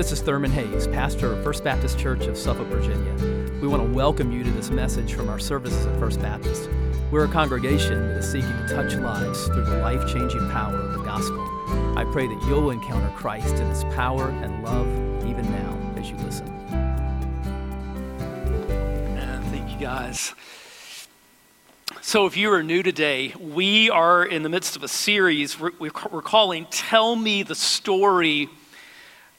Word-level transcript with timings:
this 0.00 0.12
is 0.12 0.22
Thurman 0.22 0.50
Hayes, 0.52 0.86
pastor 0.86 1.30
of 1.30 1.44
First 1.44 1.62
Baptist 1.62 1.98
Church 1.98 2.24
of 2.24 2.38
Suffolk, 2.38 2.66
Virginia. 2.68 3.12
We 3.60 3.68
want 3.68 3.86
to 3.86 3.92
welcome 3.92 4.32
you 4.32 4.42
to 4.42 4.50
this 4.52 4.70
message 4.70 5.12
from 5.12 5.28
our 5.28 5.38
services 5.38 5.84
at 5.84 5.98
First 5.98 6.22
Baptist. 6.22 6.70
We're 7.10 7.26
a 7.26 7.28
congregation 7.28 8.08
that 8.08 8.16
is 8.16 8.32
seeking 8.32 8.50
to 8.50 8.66
touch 8.66 8.94
lives 8.94 9.44
through 9.48 9.66
the 9.66 9.76
life 9.76 10.10
changing 10.10 10.48
power 10.52 10.74
of 10.74 10.94
the 10.94 11.04
gospel. 11.04 11.38
I 11.98 12.08
pray 12.12 12.26
that 12.26 12.42
you'll 12.48 12.70
encounter 12.70 13.14
Christ 13.14 13.56
in 13.56 13.68
his 13.68 13.84
power 13.94 14.30
and 14.30 14.64
love 14.64 14.86
even 15.28 15.44
now 15.50 15.92
as 16.00 16.08
you 16.08 16.16
listen. 16.16 16.46
thank 19.50 19.70
you, 19.70 19.78
guys. 19.78 20.34
So, 22.00 22.24
if 22.24 22.38
you 22.38 22.50
are 22.52 22.62
new 22.62 22.82
today, 22.82 23.34
we 23.38 23.90
are 23.90 24.24
in 24.24 24.44
the 24.44 24.48
midst 24.48 24.76
of 24.76 24.82
a 24.82 24.88
series 24.88 25.60
we're 25.60 25.90
calling 25.90 26.66
Tell 26.70 27.16
Me 27.16 27.42
the 27.42 27.54
Story 27.54 28.48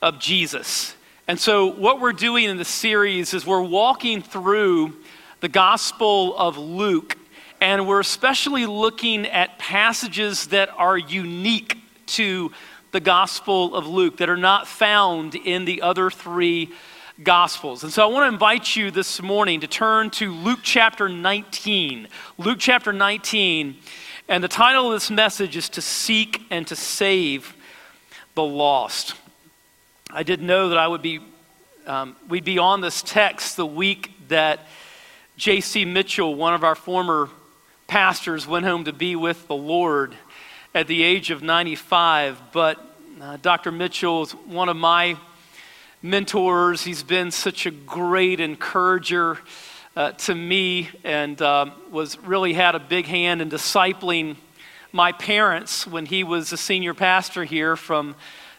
of 0.01 0.17
Jesus. 0.19 0.95
And 1.27 1.39
so, 1.39 1.67
what 1.67 2.01
we're 2.01 2.13
doing 2.13 2.45
in 2.45 2.57
the 2.57 2.65
series 2.65 3.33
is 3.33 3.45
we're 3.45 3.61
walking 3.61 4.21
through 4.21 4.93
the 5.39 5.47
Gospel 5.47 6.35
of 6.35 6.57
Luke, 6.57 7.17
and 7.61 7.87
we're 7.87 7.99
especially 7.99 8.65
looking 8.65 9.27
at 9.27 9.59
passages 9.59 10.47
that 10.47 10.69
are 10.77 10.97
unique 10.97 11.77
to 12.07 12.51
the 12.91 12.99
Gospel 12.99 13.75
of 13.75 13.87
Luke, 13.87 14.17
that 14.17 14.29
are 14.29 14.37
not 14.37 14.67
found 14.67 15.35
in 15.35 15.65
the 15.65 15.83
other 15.83 16.09
three 16.09 16.71
Gospels. 17.21 17.83
And 17.83 17.93
so, 17.93 18.03
I 18.03 18.11
want 18.11 18.27
to 18.27 18.33
invite 18.33 18.75
you 18.75 18.89
this 18.89 19.21
morning 19.21 19.59
to 19.59 19.67
turn 19.67 20.09
to 20.11 20.33
Luke 20.33 20.61
chapter 20.63 21.07
19. 21.07 22.07
Luke 22.39 22.57
chapter 22.59 22.91
19, 22.91 23.77
and 24.27 24.43
the 24.43 24.47
title 24.47 24.87
of 24.87 24.93
this 24.93 25.11
message 25.11 25.55
is 25.55 25.69
To 25.69 25.81
Seek 25.81 26.41
and 26.49 26.65
to 26.65 26.75
Save 26.75 27.55
the 28.33 28.43
Lost. 28.43 29.15
I 30.13 30.23
didn't 30.23 30.45
know 30.45 30.69
that 30.69 30.77
I 30.77 30.89
would 30.89 31.01
be, 31.01 31.21
um, 31.87 32.17
we'd 32.27 32.43
be 32.43 32.59
on 32.59 32.81
this 32.81 33.01
text 33.01 33.55
the 33.55 33.65
week 33.65 34.11
that 34.27 34.67
J.C. 35.37 35.85
Mitchell, 35.85 36.35
one 36.35 36.53
of 36.53 36.65
our 36.65 36.75
former 36.75 37.29
pastors, 37.87 38.45
went 38.45 38.65
home 38.65 38.83
to 38.83 38.91
be 38.91 39.15
with 39.15 39.47
the 39.47 39.55
Lord 39.55 40.13
at 40.75 40.87
the 40.87 41.01
age 41.01 41.31
of 41.31 41.41
95. 41.41 42.41
But 42.51 42.85
uh, 43.21 43.37
Dr. 43.41 43.71
Mitchell 43.71 44.23
is 44.23 44.31
one 44.33 44.67
of 44.67 44.75
my 44.75 45.15
mentors. 46.01 46.83
He's 46.83 47.03
been 47.03 47.31
such 47.31 47.65
a 47.65 47.71
great 47.71 48.41
encourager 48.41 49.37
uh, 49.95 50.11
to 50.11 50.35
me 50.35 50.89
and 51.05 51.41
um, 51.41 51.71
was 51.89 52.19
really 52.19 52.51
had 52.51 52.75
a 52.75 52.79
big 52.79 53.05
hand 53.05 53.41
in 53.41 53.49
discipling 53.49 54.35
my 54.91 55.13
parents 55.13 55.87
when 55.87 56.05
he 56.05 56.25
was 56.25 56.51
a 56.51 56.57
senior 56.57 56.93
pastor 56.93 57.45
here 57.45 57.77
from 57.77 58.13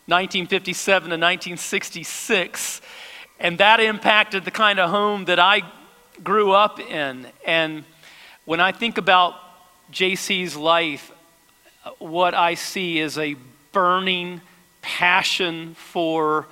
1957 0.07 1.11
to 1.11 1.15
1966. 1.15 2.81
And 3.39 3.59
that 3.59 3.81
impacted 3.81 4.45
the 4.45 4.51
kind 4.51 4.81
of 4.81 4.91
home 4.91 5.27
that 5.27 5.39
I 5.39 5.63
grew 6.23 6.53
up 6.53 6.81
in. 6.81 7.27
And 7.47 7.85
when 8.45 8.61
I 8.61 8.73
think 8.73 8.99
about 8.99 9.35
JC's 9.93 10.57
life, 10.57 11.13
what 11.99 12.35
I 12.35 12.55
see 12.55 12.99
is 12.99 13.17
a 13.17 13.37
burning 13.71 14.41
passion 14.81 15.75
for 15.75 16.47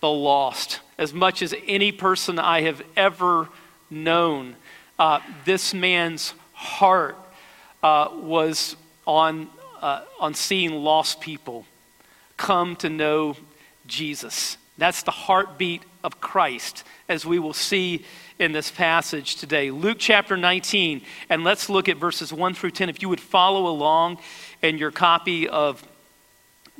the 0.00 0.10
lost. 0.10 0.80
As 0.98 1.14
much 1.14 1.42
as 1.42 1.54
any 1.66 1.92
person 1.92 2.38
I 2.38 2.62
have 2.62 2.82
ever 2.96 3.48
known, 3.90 4.56
uh, 4.98 5.20
this 5.44 5.72
man's 5.72 6.34
heart 6.52 7.16
uh, 7.82 8.08
was 8.12 8.76
on, 9.06 9.48
uh, 9.80 10.02
on 10.18 10.34
seeing 10.34 10.72
lost 10.72 11.20
people 11.20 11.64
come 12.38 12.74
to 12.76 12.88
know 12.88 13.36
Jesus. 13.86 14.56
That's 14.78 15.02
the 15.02 15.10
heartbeat 15.10 15.82
of 16.02 16.20
Christ, 16.20 16.84
as 17.08 17.26
we 17.26 17.38
will 17.38 17.52
see 17.52 18.06
in 18.38 18.52
this 18.52 18.70
passage 18.70 19.36
today. 19.36 19.70
Luke 19.70 19.98
chapter 19.98 20.36
19, 20.36 21.02
and 21.28 21.44
let's 21.44 21.68
look 21.68 21.88
at 21.90 21.98
verses 21.98 22.32
1 22.32 22.54
through 22.54 22.70
10. 22.70 22.88
If 22.88 23.02
you 23.02 23.10
would 23.10 23.20
follow 23.20 23.66
along 23.66 24.18
in 24.62 24.78
your 24.78 24.90
copy 24.90 25.48
of 25.48 25.86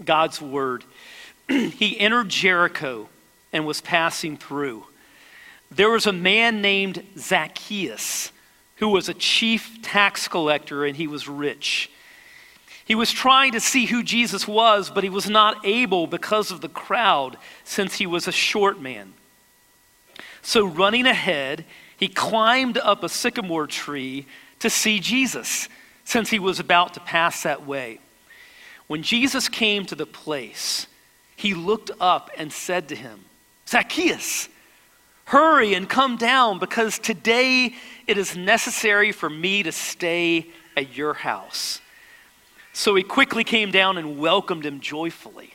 God's 0.04 0.40
Word. 0.40 0.84
he 1.48 1.98
entered 1.98 2.28
Jericho 2.28 3.08
and 3.52 3.66
was 3.66 3.80
passing 3.80 4.36
through. 4.36 4.84
There 5.70 5.90
was 5.90 6.06
a 6.06 6.12
man 6.12 6.62
named 6.62 7.04
Zacchaeus 7.16 8.32
who 8.76 8.88
was 8.88 9.08
a 9.08 9.14
chief 9.14 9.82
tax 9.82 10.28
collector 10.28 10.84
and 10.84 10.96
he 10.96 11.06
was 11.06 11.28
rich. 11.28 11.90
He 12.88 12.94
was 12.94 13.12
trying 13.12 13.52
to 13.52 13.60
see 13.60 13.84
who 13.84 14.02
Jesus 14.02 14.48
was, 14.48 14.88
but 14.88 15.04
he 15.04 15.10
was 15.10 15.28
not 15.28 15.66
able 15.66 16.06
because 16.06 16.50
of 16.50 16.62
the 16.62 16.70
crowd, 16.70 17.36
since 17.62 17.96
he 17.96 18.06
was 18.06 18.26
a 18.26 18.32
short 18.32 18.80
man. 18.80 19.12
So, 20.40 20.64
running 20.64 21.04
ahead, 21.04 21.66
he 21.98 22.08
climbed 22.08 22.78
up 22.78 23.04
a 23.04 23.10
sycamore 23.10 23.66
tree 23.66 24.26
to 24.60 24.70
see 24.70 25.00
Jesus, 25.00 25.68
since 26.04 26.30
he 26.30 26.38
was 26.38 26.58
about 26.58 26.94
to 26.94 27.00
pass 27.00 27.42
that 27.42 27.66
way. 27.66 28.00
When 28.86 29.02
Jesus 29.02 29.50
came 29.50 29.84
to 29.84 29.94
the 29.94 30.06
place, 30.06 30.86
he 31.36 31.52
looked 31.52 31.90
up 32.00 32.30
and 32.38 32.50
said 32.50 32.88
to 32.88 32.96
him, 32.96 33.26
Zacchaeus, 33.68 34.48
hurry 35.26 35.74
and 35.74 35.90
come 35.90 36.16
down, 36.16 36.58
because 36.58 36.98
today 36.98 37.74
it 38.06 38.16
is 38.16 38.34
necessary 38.34 39.12
for 39.12 39.28
me 39.28 39.62
to 39.62 39.72
stay 39.72 40.46
at 40.74 40.96
your 40.96 41.12
house. 41.12 41.82
So 42.72 42.94
he 42.94 43.02
quickly 43.02 43.44
came 43.44 43.70
down 43.70 43.98
and 43.98 44.18
welcomed 44.18 44.64
him 44.64 44.80
joyfully. 44.80 45.54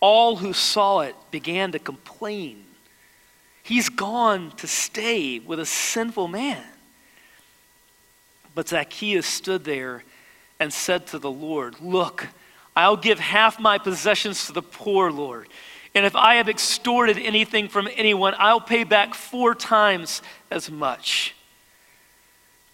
All 0.00 0.36
who 0.36 0.52
saw 0.52 1.00
it 1.00 1.16
began 1.30 1.72
to 1.72 1.78
complain. 1.78 2.64
He's 3.62 3.88
gone 3.88 4.50
to 4.58 4.66
stay 4.66 5.38
with 5.38 5.58
a 5.58 5.66
sinful 5.66 6.28
man. 6.28 6.62
But 8.54 8.68
Zacchaeus 8.68 9.26
stood 9.26 9.64
there 9.64 10.04
and 10.60 10.72
said 10.72 11.06
to 11.08 11.18
the 11.18 11.30
Lord, 11.30 11.80
Look, 11.80 12.28
I'll 12.76 12.96
give 12.96 13.18
half 13.18 13.58
my 13.58 13.78
possessions 13.78 14.46
to 14.46 14.52
the 14.52 14.62
poor, 14.62 15.10
Lord. 15.10 15.48
And 15.94 16.04
if 16.04 16.16
I 16.16 16.34
have 16.34 16.48
extorted 16.48 17.18
anything 17.18 17.68
from 17.68 17.88
anyone, 17.96 18.34
I'll 18.36 18.60
pay 18.60 18.84
back 18.84 19.14
four 19.14 19.54
times 19.54 20.22
as 20.50 20.70
much. 20.70 21.34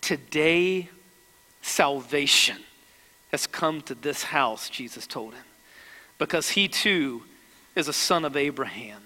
Today, 0.01 0.89
salvation 1.61 2.57
has 3.31 3.47
come 3.47 3.81
to 3.83 3.95
this 3.95 4.25
house, 4.25 4.69
Jesus 4.69 5.07
told 5.07 5.35
him, 5.35 5.45
because 6.19 6.51
he 6.51 6.69
too 6.69 7.23
is 7.77 7.89
a 7.89 7.93
son 7.93 8.25
of 8.25 8.37
Abraham. 8.37 9.03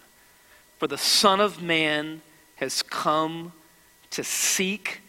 For 0.78 0.86
the 0.86 0.98
Son 0.98 1.40
of 1.40 1.62
Man 1.62 2.22
has 2.56 2.82
come 2.82 3.52
to 4.10 4.24
seek 4.24 5.00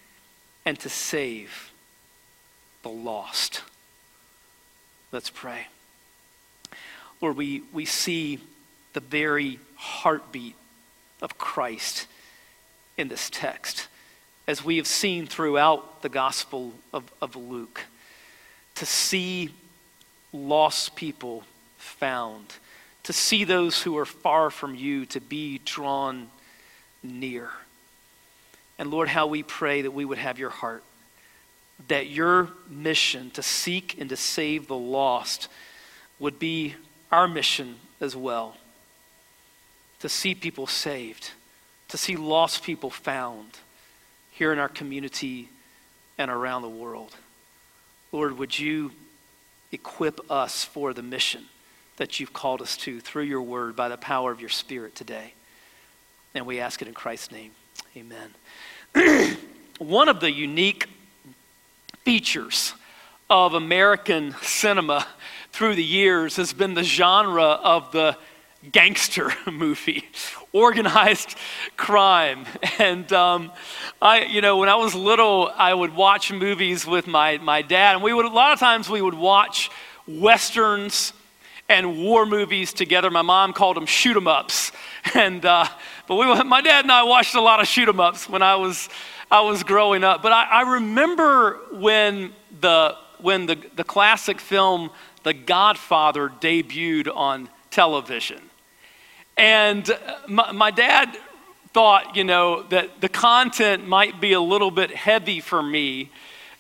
and 0.66 0.80
to 0.80 0.90
save 0.90 1.72
the 2.84 2.90
lost. 2.90 3.62
Let's 5.12 5.30
pray. 5.30 5.68
Lord, 7.22 7.38
we, 7.38 7.64
we 7.74 7.86
see 7.86 8.40
the 8.94 9.00
very 9.00 9.60
heartbeat 9.76 10.56
of 11.22 11.38
Christ 11.38 12.08
in 12.98 13.08
this 13.08 13.30
text, 13.30 13.88
as 14.48 14.64
we 14.64 14.78
have 14.78 14.88
seen 14.88 15.26
throughout 15.26 16.02
the 16.02 16.10
Gospel 16.10 16.74
of, 16.94 17.12
of 17.22 17.36
Luke 17.36 17.82
to 18.76 18.86
see 18.86 19.50
lost 20.34 20.96
people 20.96 21.44
found, 21.78 22.46
to 23.04 23.14
see 23.14 23.44
those 23.44 23.82
who 23.82 23.98
are 23.98 24.06
far 24.06 24.50
from 24.50 24.76
you 24.76 25.06
to 25.08 25.22
be 25.22 25.60
drawn 25.60 26.30
near. 27.02 27.50
And 28.78 28.92
Lord, 28.92 29.08
how 29.08 29.28
we 29.28 29.44
pray 29.44 29.84
that 29.84 29.92
we 29.92 30.04
would 30.04 30.18
have 30.18 30.38
your 30.38 30.50
heart, 30.50 30.84
that 31.88 32.08
your 32.08 32.50
mission 32.70 33.32
to 33.32 33.42
seek 33.42 34.00
and 34.00 34.10
to 34.10 34.18
save 34.18 34.68
the 34.68 34.76
lost 34.76 35.48
would 36.20 36.40
be 36.40 36.76
our 37.12 37.28
mission 37.28 37.76
as 38.02 38.16
well. 38.16 38.58
To 40.00 40.10
see 40.10 40.36
people 40.36 40.68
saved, 40.68 41.32
to 41.88 41.98
see 41.98 42.16
lost 42.16 42.64
people 42.64 42.90
found 42.90 43.48
here 44.32 44.52
in 44.52 44.60
our 44.60 44.68
community 44.68 45.50
and 46.18 46.30
around 46.30 46.62
the 46.62 46.70
world. 46.70 47.16
Lord, 48.16 48.38
would 48.38 48.58
you 48.58 48.94
equip 49.74 50.32
us 50.32 50.64
for 50.64 50.94
the 50.94 51.04
mission 51.04 51.44
that 51.98 52.18
you've 52.18 52.32
called 52.32 52.62
us 52.62 52.78
to 52.78 53.02
through 53.02 53.24
your 53.24 53.42
word 53.42 53.76
by 53.76 53.90
the 53.90 53.98
power 53.98 54.32
of 54.32 54.40
your 54.40 54.48
spirit 54.48 54.96
today? 54.96 55.34
And 56.34 56.46
we 56.46 56.62
ask 56.62 56.82
it 56.82 56.88
in 56.88 56.94
Christ's 56.94 57.34
name. 57.34 57.52
Amen. 57.98 59.38
One 59.80 60.08
of 60.08 60.22
the 60.22 60.32
unique 60.32 60.88
features 62.06 62.74
of 63.30 63.54
American 63.54 64.34
cinema 64.42 65.06
through 65.52 65.76
the 65.76 65.84
years 65.84 66.38
has 66.38 66.54
been 66.54 66.74
the 66.74 66.84
genre 66.84 67.44
of 67.44 67.92
the 67.92 68.18
gangster 68.72 69.32
movie, 69.52 70.06
organized 70.54 71.36
crime. 71.78 72.46
And 72.80 73.12
um, 73.14 73.52
I, 74.02 74.26
you 74.26 74.42
know, 74.42 74.58
when 74.58 74.70
I 74.70 74.76
was 74.76 74.96
little, 74.96 75.52
I 75.56 75.74
would 75.74 75.96
watch 75.96 76.32
movies 76.32 76.86
with 76.86 77.08
my, 77.08 77.38
my 77.38 77.62
dad, 77.62 77.96
and 77.96 78.04
we 78.04 78.14
would, 78.14 78.26
a 78.26 78.30
lot 78.30 78.54
of 78.54 78.60
times 78.60 78.90
we 78.90 79.02
would 79.02 79.14
watch 79.14 79.70
westerns 80.08 81.14
and 81.68 82.04
war 82.04 82.26
movies 82.26 82.74
together. 82.74 83.10
My 83.10 83.22
mom 83.22 83.54
called 83.54 83.78
them 83.78 83.86
shoot 83.86 84.16
'em 84.16 84.28
ups. 84.28 84.72
And, 85.14 85.46
uh, 85.46 85.66
but 86.08 86.16
we, 86.16 86.26
my 86.44 86.62
dad 86.62 86.84
and 86.84 86.92
I 86.92 87.04
watched 87.04 87.36
a 87.36 87.42
lot 87.42 87.60
of 87.60 87.68
shoot 87.68 87.88
'em 87.88 88.00
ups 88.00 88.28
when 88.28 88.42
I 88.42 88.56
was, 88.56 88.90
I 89.30 89.42
was 89.42 89.64
growing 89.64 90.04
up. 90.04 90.24
But 90.24 90.32
I, 90.32 90.46
I 90.46 90.74
remember 90.74 91.60
when, 91.72 92.34
the, 92.60 92.96
when 93.20 93.46
the, 93.46 93.58
the 93.76 93.84
classic 93.84 94.40
film 94.40 94.90
The 95.24 95.34
Godfather 95.34 96.30
debuted 96.30 97.16
on 97.16 97.50
television. 97.70 98.42
And 99.38 99.90
my, 100.28 100.52
my 100.52 100.72
dad 100.72 101.18
thought, 101.74 102.16
you 102.16 102.24
know, 102.24 102.64
that 102.70 103.02
the 103.02 103.10
content 103.10 103.88
might 103.88 104.22
be 104.22 104.34
a 104.34 104.40
little 104.40 104.72
bit 104.72 104.92
heavy 104.92 105.42
for 105.42 105.62
me 105.62 106.10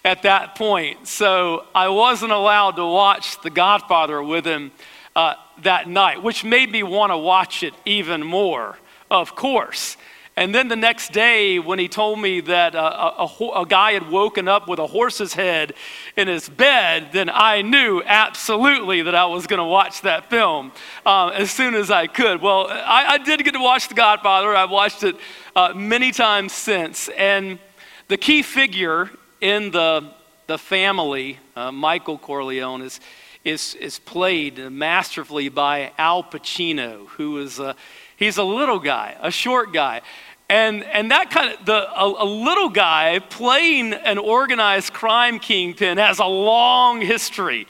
at 0.03 0.23
that 0.23 0.55
point. 0.55 1.07
So 1.07 1.65
I 1.73 1.87
wasn't 1.87 2.31
allowed 2.31 2.75
to 2.75 2.85
watch 2.85 3.41
The 3.41 3.49
Godfather 3.49 4.21
with 4.21 4.45
him 4.45 4.71
uh, 5.15 5.35
that 5.63 5.87
night, 5.87 6.21
which 6.21 6.43
made 6.43 6.69
me 6.69 6.83
want 6.83 7.11
to 7.11 7.17
watch 7.17 7.63
it 7.63 7.73
even 7.85 8.23
more, 8.23 8.77
of 9.09 9.35
course. 9.35 9.95
And 10.37 10.53
then 10.53 10.67
the 10.67 10.75
next 10.75 11.13
day, 11.13 11.59
when 11.59 11.79
he 11.79 11.87
told 11.87 12.19
me 12.19 12.41
that 12.41 12.75
a, 12.75 13.21
a, 13.21 13.61
a, 13.61 13.65
guy 13.65 13.93
had 13.93 14.11
woken 14.11 14.49
up 14.49 14.67
with 14.67 14.79
a 14.79 14.87
horse's 14.87 15.33
head 15.33 15.73
in 16.17 16.27
his 16.27 16.49
bed, 16.49 17.11
then 17.13 17.29
I 17.33 17.61
knew 17.61 18.03
absolutely 18.05 19.03
that 19.03 19.15
I 19.15 19.27
was 19.27 19.47
going 19.47 19.59
to 19.59 19.65
watch 19.65 20.01
that 20.01 20.29
film 20.29 20.73
uh, 21.05 21.27
as 21.27 21.51
soon 21.51 21.73
as 21.73 21.89
I 21.89 22.07
could. 22.07 22.41
Well, 22.41 22.67
I, 22.69 23.13
I, 23.13 23.17
did 23.19 23.45
get 23.45 23.53
to 23.53 23.61
watch 23.61 23.87
The 23.87 23.93
Godfather. 23.93 24.53
I've 24.53 24.71
watched 24.71 25.03
it 25.03 25.15
uh, 25.55 25.71
many 25.73 26.11
times 26.11 26.51
since. 26.51 27.07
And 27.17 27.57
the 28.09 28.17
key 28.17 28.41
figure 28.41 29.09
in 29.39 29.71
the, 29.71 30.11
the 30.47 30.57
family, 30.57 31.39
uh, 31.55 31.71
Michael 31.71 32.17
Corleone, 32.17 32.81
is 32.81 32.99
is, 33.45 33.75
is 33.75 33.99
played 33.99 34.57
masterfully 34.71 35.49
by 35.49 35.91
Al 35.99 36.23
Pacino, 36.23 37.07
who 37.09 37.37
is 37.37 37.59
a, 37.59 37.75
he's 38.17 38.37
a 38.37 38.43
little 38.43 38.79
guy, 38.79 39.15
a 39.21 39.31
short 39.31 39.71
guy. 39.71 40.01
And, 40.47 40.83
and 40.83 41.09
that 41.09 41.31
kind 41.31 41.53
of, 41.53 41.65
the, 41.65 41.73
a, 41.73 42.23
a 42.23 42.25
little 42.25 42.69
guy 42.69 43.19
playing 43.19 43.93
an 43.93 44.19
organized 44.19 44.93
crime 44.93 45.39
kingpin 45.39 45.97
has 45.97 46.19
a 46.19 46.25
long 46.25 47.01
history 47.01 47.67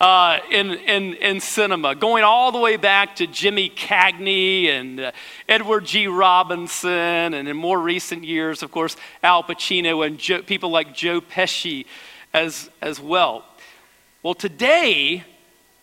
uh, 0.00 0.38
in, 0.50 0.72
in, 0.72 1.14
in 1.14 1.40
cinema, 1.40 1.94
going 1.94 2.24
all 2.24 2.50
the 2.50 2.58
way 2.58 2.76
back 2.76 3.16
to 3.16 3.26
Jimmy 3.26 3.70
Cagney 3.70 4.68
and 4.68 5.00
uh, 5.00 5.12
Edward 5.48 5.84
G. 5.84 6.08
Robinson, 6.08 7.34
and 7.34 7.46
in 7.46 7.56
more 7.56 7.78
recent 7.78 8.24
years, 8.24 8.62
of 8.62 8.70
course, 8.70 8.96
Al 9.22 9.42
Pacino 9.42 10.06
and 10.06 10.18
Joe, 10.18 10.42
people 10.42 10.70
like 10.70 10.94
Joe 10.94 11.20
Pesci 11.20 11.86
as, 12.32 12.70
as 12.80 13.00
well. 13.00 13.44
Well, 14.22 14.34
today, 14.34 15.24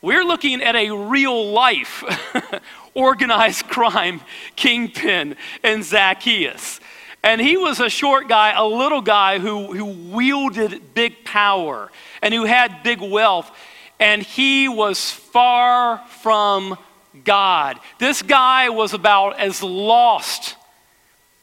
we're 0.02 0.24
looking 0.24 0.62
at 0.62 0.76
a 0.76 0.92
real 0.92 1.52
life 1.52 2.04
organized 2.94 3.66
crime 3.70 4.22
kingpin 4.56 5.36
in 5.64 5.84
Zacchaeus. 5.84 6.80
And 7.24 7.40
he 7.40 7.56
was 7.56 7.80
a 7.80 7.90
short 7.90 8.28
guy, 8.28 8.52
a 8.56 8.66
little 8.66 9.02
guy 9.02 9.38
who, 9.38 9.74
who 9.74 9.86
wielded 9.86 10.94
big 10.94 11.24
power 11.24 11.92
and 12.22 12.34
who 12.34 12.46
had 12.46 12.82
big 12.84 13.00
wealth. 13.00 13.52
And 14.00 14.24
he 14.24 14.68
was 14.68 15.12
far 15.12 16.00
from 16.08 16.78
God. 17.24 17.80
This 18.00 18.24
guy 18.24 18.70
was 18.70 18.94
about 18.94 19.40
as 19.40 19.62
lost 19.62 20.56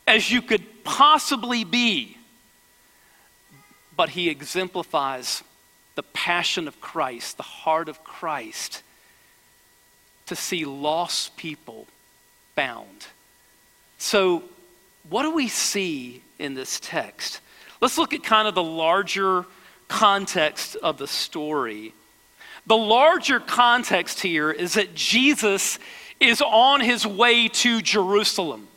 as 0.06 0.30
you 0.30 0.42
could 0.42 0.64
possibly 0.82 1.62
be. 1.62 2.16
But 3.96 4.10
he 4.10 4.28
exemplifies 4.28 5.44
the 5.94 6.02
passion 6.02 6.66
of 6.66 6.80
Christ, 6.80 7.36
the 7.36 7.42
heart 7.42 7.88
of 7.88 8.02
Christ, 8.02 8.82
to 10.28 10.36
see 10.36 10.64
lost 10.64 11.36
people 11.36 11.86
bound. 12.54 13.06
So, 13.98 14.44
what 15.08 15.22
do 15.22 15.34
we 15.34 15.48
see 15.48 16.22
in 16.38 16.54
this 16.54 16.80
text? 16.80 17.40
Let's 17.80 17.98
look 17.98 18.12
at 18.12 18.22
kind 18.22 18.48
of 18.48 18.54
the 18.54 18.62
larger 18.62 19.46
context 19.88 20.76
of 20.76 20.98
the 20.98 21.06
story. 21.06 21.94
The 22.66 22.76
larger 22.76 23.40
context 23.40 24.20
here 24.20 24.50
is 24.50 24.74
that 24.74 24.94
Jesus 24.94 25.78
is 26.20 26.42
on 26.42 26.80
his 26.80 27.06
way 27.06 27.48
to 27.48 27.80
Jerusalem. 27.80 28.68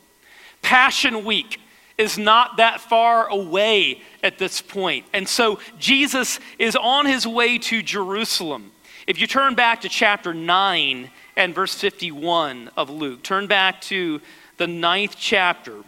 Passion 0.62 1.24
Week 1.24 1.60
is 1.98 2.16
not 2.16 2.56
that 2.56 2.80
far 2.80 3.28
away 3.28 4.00
at 4.22 4.38
this 4.38 4.62
point. 4.62 5.04
And 5.12 5.28
so 5.28 5.58
Jesus 5.78 6.40
is 6.58 6.76
on 6.76 7.06
his 7.06 7.26
way 7.26 7.58
to 7.58 7.82
Jerusalem. 7.82 8.72
If 9.06 9.20
you 9.20 9.26
turn 9.26 9.54
back 9.54 9.82
to 9.82 9.88
chapter 9.88 10.32
9 10.32 11.10
and 11.36 11.54
verse 11.54 11.74
51 11.74 12.70
of 12.76 12.90
Luke, 12.90 13.22
turn 13.22 13.46
back 13.46 13.80
to 13.82 14.20
the 14.58 14.66
ninth 14.66 15.16
chapter 15.18 15.82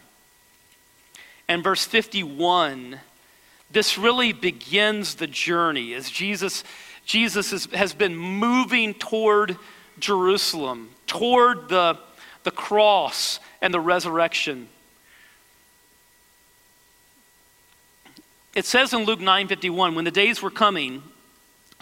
and 1.48 1.62
verse 1.62 1.84
51. 1.84 2.98
This 3.70 3.98
really 3.98 4.32
begins 4.32 5.16
the 5.16 5.26
journey 5.26 5.94
as 5.94 6.10
Jesus, 6.10 6.64
Jesus 7.04 7.52
is, 7.52 7.66
has 7.66 7.92
been 7.92 8.16
moving 8.16 8.94
toward 8.94 9.56
Jerusalem, 9.98 10.90
toward 11.06 11.68
the, 11.68 11.98
the 12.44 12.50
cross 12.50 13.40
and 13.60 13.72
the 13.72 13.80
resurrection. 13.80 14.68
It 18.54 18.64
says 18.64 18.92
in 18.92 19.04
Luke 19.04 19.20
9:51, 19.20 19.94
when 19.94 20.04
the 20.04 20.10
days 20.10 20.40
were 20.40 20.50
coming 20.50 21.02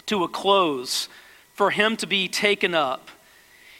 to 0.07 0.23
a 0.23 0.27
close 0.27 1.07
for 1.53 1.69
him 1.69 1.95
to 1.97 2.07
be 2.07 2.27
taken 2.27 2.73
up, 2.73 3.09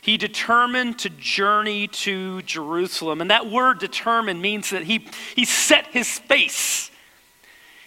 he 0.04 0.18
determined 0.18 1.00
to 1.00 1.10
journey 1.10 1.88
to 1.88 2.42
Jerusalem. 2.42 3.22
And 3.22 3.32
that 3.32 3.50
word 3.50 3.80
determined 3.80 4.42
means 4.42 4.72
that 4.72 4.84
he, 4.84 5.08
he 5.34 5.46
set 5.46 5.88
his 5.88 6.20
face. 6.20 6.92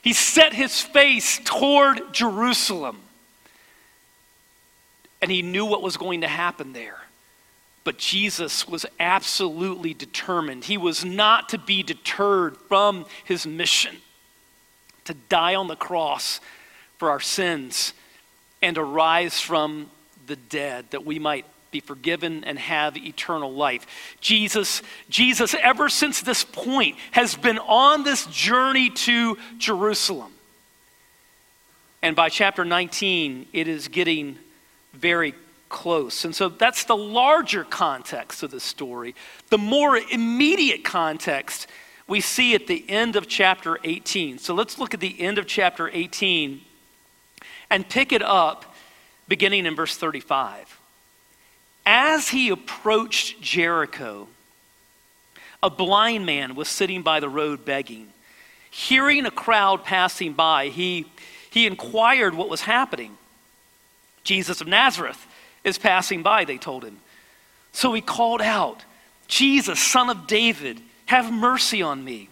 He 0.01 0.15
set 0.15 0.55
his 0.55 0.81
face 0.81 1.39
toward 1.45 2.15
Jerusalem. 2.15 3.01
And 5.21 5.31
he 5.31 5.43
knew 5.43 5.67
what 5.67 5.83
was 5.83 5.99
going 5.99 6.23
to 6.23 6.27
happen 6.27 6.73
there. 6.73 6.97
But 7.85 7.99
Jesus 7.99 8.67
was 8.67 8.87
absolutely 8.99 9.93
determined. 9.93 10.65
He 10.65 10.79
was 10.79 11.05
not 11.05 11.51
to 11.51 11.59
be 11.59 11.83
deterred 11.83 12.57
from 12.67 13.05
his 13.25 13.47
mission 13.47 13.95
to 15.05 15.13
die 15.13 15.55
on 15.55 15.69
the 15.69 15.77
cross 15.77 16.41
for 16.97 17.11
our 17.11 17.21
sins 17.21 17.93
and 18.63 18.77
to 18.77 18.83
rise 18.83 19.39
from 19.39 19.91
the 20.27 20.37
dead 20.37 20.87
that 20.93 21.05
we 21.05 21.19
might 21.19 21.45
be 21.77 21.81
forgiven 21.81 22.43
and 22.45 22.59
have 22.59 22.97
eternal 22.97 23.53
life. 23.53 23.87
Jesus, 24.21 24.81
Jesus, 25.11 25.55
ever 25.61 25.91
since 25.91 26.23
this 26.23 26.43
point, 26.43 26.97
has 27.11 27.35
been 27.35 27.59
on 27.59 28.03
this 28.03 28.25
journey 28.27 28.89
to 28.89 29.37
Jerusalem. 29.59 30.33
And 32.01 32.17
by 32.17 32.31
chapter 32.31 32.65
19, 32.65 33.49
it 33.53 33.69
is 33.69 33.89
getting 33.89 34.39
very 34.95 35.35
close. 35.69 36.25
And 36.25 36.35
so 36.35 36.49
that's 36.49 36.85
the 36.85 36.97
larger 36.97 37.65
context 37.65 38.43
of 38.43 38.51
the 38.51 38.61
story. 38.61 39.15
The 39.51 39.59
more 39.59 39.99
immediate 39.99 40.83
context 40.83 41.67
we 42.09 42.23
see 42.23 42.55
at 42.55 42.69
the 42.69 42.89
end 42.89 43.17
of 43.17 43.29
chapter 43.29 43.79
18. 43.85 44.39
So 44.39 44.55
let's 44.55 44.79
look 44.79 44.95
at 44.95 45.01
the 45.01 45.21
end 45.21 45.37
of 45.37 45.47
chapter 45.47 45.91
18 45.93 46.63
and 47.69 47.87
pick 47.87 48.13
it 48.13 48.23
up 48.23 48.75
beginning 49.29 49.67
in 49.67 49.77
verse 49.77 49.95
35. 49.99 50.77
As 51.87 52.29
he 52.29 52.49
approached 52.49 53.41
Jericho, 53.41 54.27
a 55.63 55.71
blind 55.71 56.27
man 56.27 56.57
was 56.57 56.69
sitting 56.69 57.03
by 57.03 57.21
the 57.21 57.29
road 57.29 57.65
begging. 57.65 58.09
Hearing 58.71 59.25
a 59.25 59.31
crowd 59.31 59.85
passing 59.85 60.33
by, 60.33 60.69
he, 60.69 61.07
he 61.51 61.67
inquired 61.67 62.35
what 62.35 62.49
was 62.49 62.63
happening. 62.63 63.17
Jesus 64.25 64.61
of 64.61 64.67
Nazareth 64.67 65.27
is 65.63 65.79
passing 65.79 66.25
by, 66.25 66.45
they 66.45 66.59
told 66.59 66.85
him. 66.85 66.99
So 67.73 67.93
he 67.93 68.01
called 68.01 68.43
out, 68.43 68.85
Jesus, 69.29 69.79
son 69.79 70.11
of 70.11 70.27
David, 70.27 70.81
have 71.07 71.33
mercy 71.33 71.83
on 71.83 72.05
me. 72.05 72.29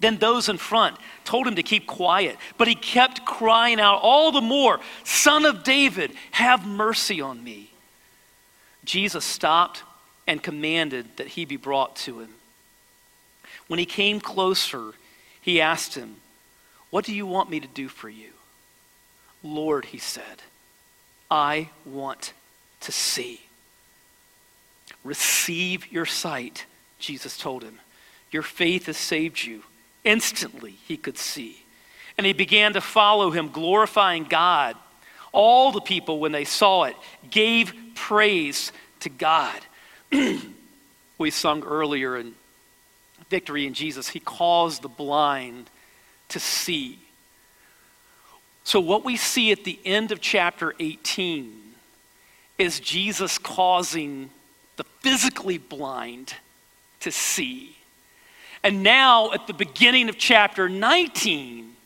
Then 0.00 0.16
those 0.16 0.48
in 0.48 0.56
front 0.56 0.96
told 1.24 1.46
him 1.46 1.56
to 1.56 1.62
keep 1.62 1.86
quiet, 1.86 2.36
but 2.58 2.66
he 2.66 2.74
kept 2.74 3.24
crying 3.24 3.78
out 3.78 4.00
all 4.02 4.32
the 4.32 4.40
more, 4.40 4.80
Son 5.04 5.44
of 5.44 5.62
David, 5.62 6.12
have 6.32 6.66
mercy 6.66 7.20
on 7.20 7.44
me. 7.44 7.69
Jesus 8.84 9.24
stopped 9.24 9.82
and 10.26 10.42
commanded 10.42 11.16
that 11.16 11.28
he 11.28 11.44
be 11.44 11.56
brought 11.56 11.96
to 11.96 12.20
him. 12.20 12.30
When 13.68 13.78
he 13.78 13.86
came 13.86 14.20
closer, 14.20 14.92
he 15.40 15.60
asked 15.60 15.94
him, 15.94 16.16
What 16.90 17.04
do 17.04 17.14
you 17.14 17.26
want 17.26 17.50
me 17.50 17.60
to 17.60 17.68
do 17.68 17.88
for 17.88 18.08
you? 18.08 18.30
Lord, 19.42 19.86
he 19.86 19.98
said, 19.98 20.42
I 21.30 21.70
want 21.84 22.32
to 22.80 22.92
see. 22.92 23.42
Receive 25.04 25.90
your 25.90 26.06
sight 26.06 26.66
Jesus 27.00 27.36
told 27.36 27.64
him. 27.64 27.80
Your 28.30 28.42
faith 28.42 28.86
has 28.86 28.96
saved 28.96 29.42
you. 29.42 29.62
Instantly, 30.04 30.72
he 30.86 30.96
could 30.96 31.18
see. 31.18 31.64
And 32.16 32.26
he 32.26 32.32
began 32.32 32.74
to 32.74 32.80
follow 32.80 33.30
him, 33.30 33.48
glorifying 33.48 34.24
God. 34.24 34.76
All 35.32 35.72
the 35.72 35.80
people, 35.80 36.20
when 36.20 36.32
they 36.32 36.44
saw 36.44 36.84
it, 36.84 36.96
gave 37.28 37.89
praise 38.00 38.72
to 39.00 39.10
God. 39.10 39.60
we 41.18 41.30
sung 41.30 41.62
earlier 41.62 42.16
in 42.16 42.34
Victory 43.28 43.66
in 43.66 43.74
Jesus, 43.74 44.08
He 44.08 44.20
caused 44.20 44.80
the 44.80 44.88
blind 44.88 45.68
to 46.30 46.40
see. 46.40 46.98
So, 48.64 48.80
what 48.80 49.04
we 49.04 49.16
see 49.16 49.52
at 49.52 49.64
the 49.64 49.78
end 49.84 50.12
of 50.12 50.20
chapter 50.20 50.74
18 50.80 51.52
is 52.58 52.80
Jesus 52.80 53.38
causing 53.38 54.30
the 54.76 54.84
physically 55.00 55.58
blind 55.58 56.34
to 57.00 57.12
see. 57.12 57.76
And 58.62 58.82
now, 58.82 59.32
at 59.32 59.46
the 59.46 59.54
beginning 59.54 60.08
of 60.08 60.18
chapter 60.18 60.68
19, 60.68 61.76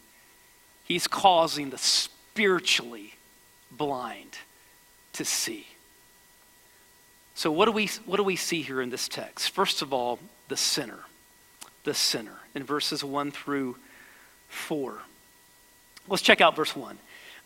he's 0.84 1.06
causing 1.06 1.70
the 1.70 1.78
spiritually 1.78 3.14
blind 3.70 4.38
to 5.14 5.24
see. 5.24 5.66
So, 7.34 7.50
what 7.50 7.66
do, 7.66 7.72
we, 7.72 7.88
what 8.06 8.16
do 8.16 8.22
we 8.22 8.36
see 8.36 8.62
here 8.62 8.80
in 8.80 8.90
this 8.90 9.08
text? 9.08 9.50
First 9.50 9.82
of 9.82 9.92
all, 9.92 10.18
the 10.48 10.56
sinner. 10.56 11.00
The 11.82 11.94
sinner 11.94 12.38
in 12.54 12.62
verses 12.62 13.02
1 13.02 13.32
through 13.32 13.76
4. 14.48 14.98
Let's 16.08 16.22
check 16.22 16.40
out 16.40 16.54
verse 16.54 16.74
1. 16.76 16.98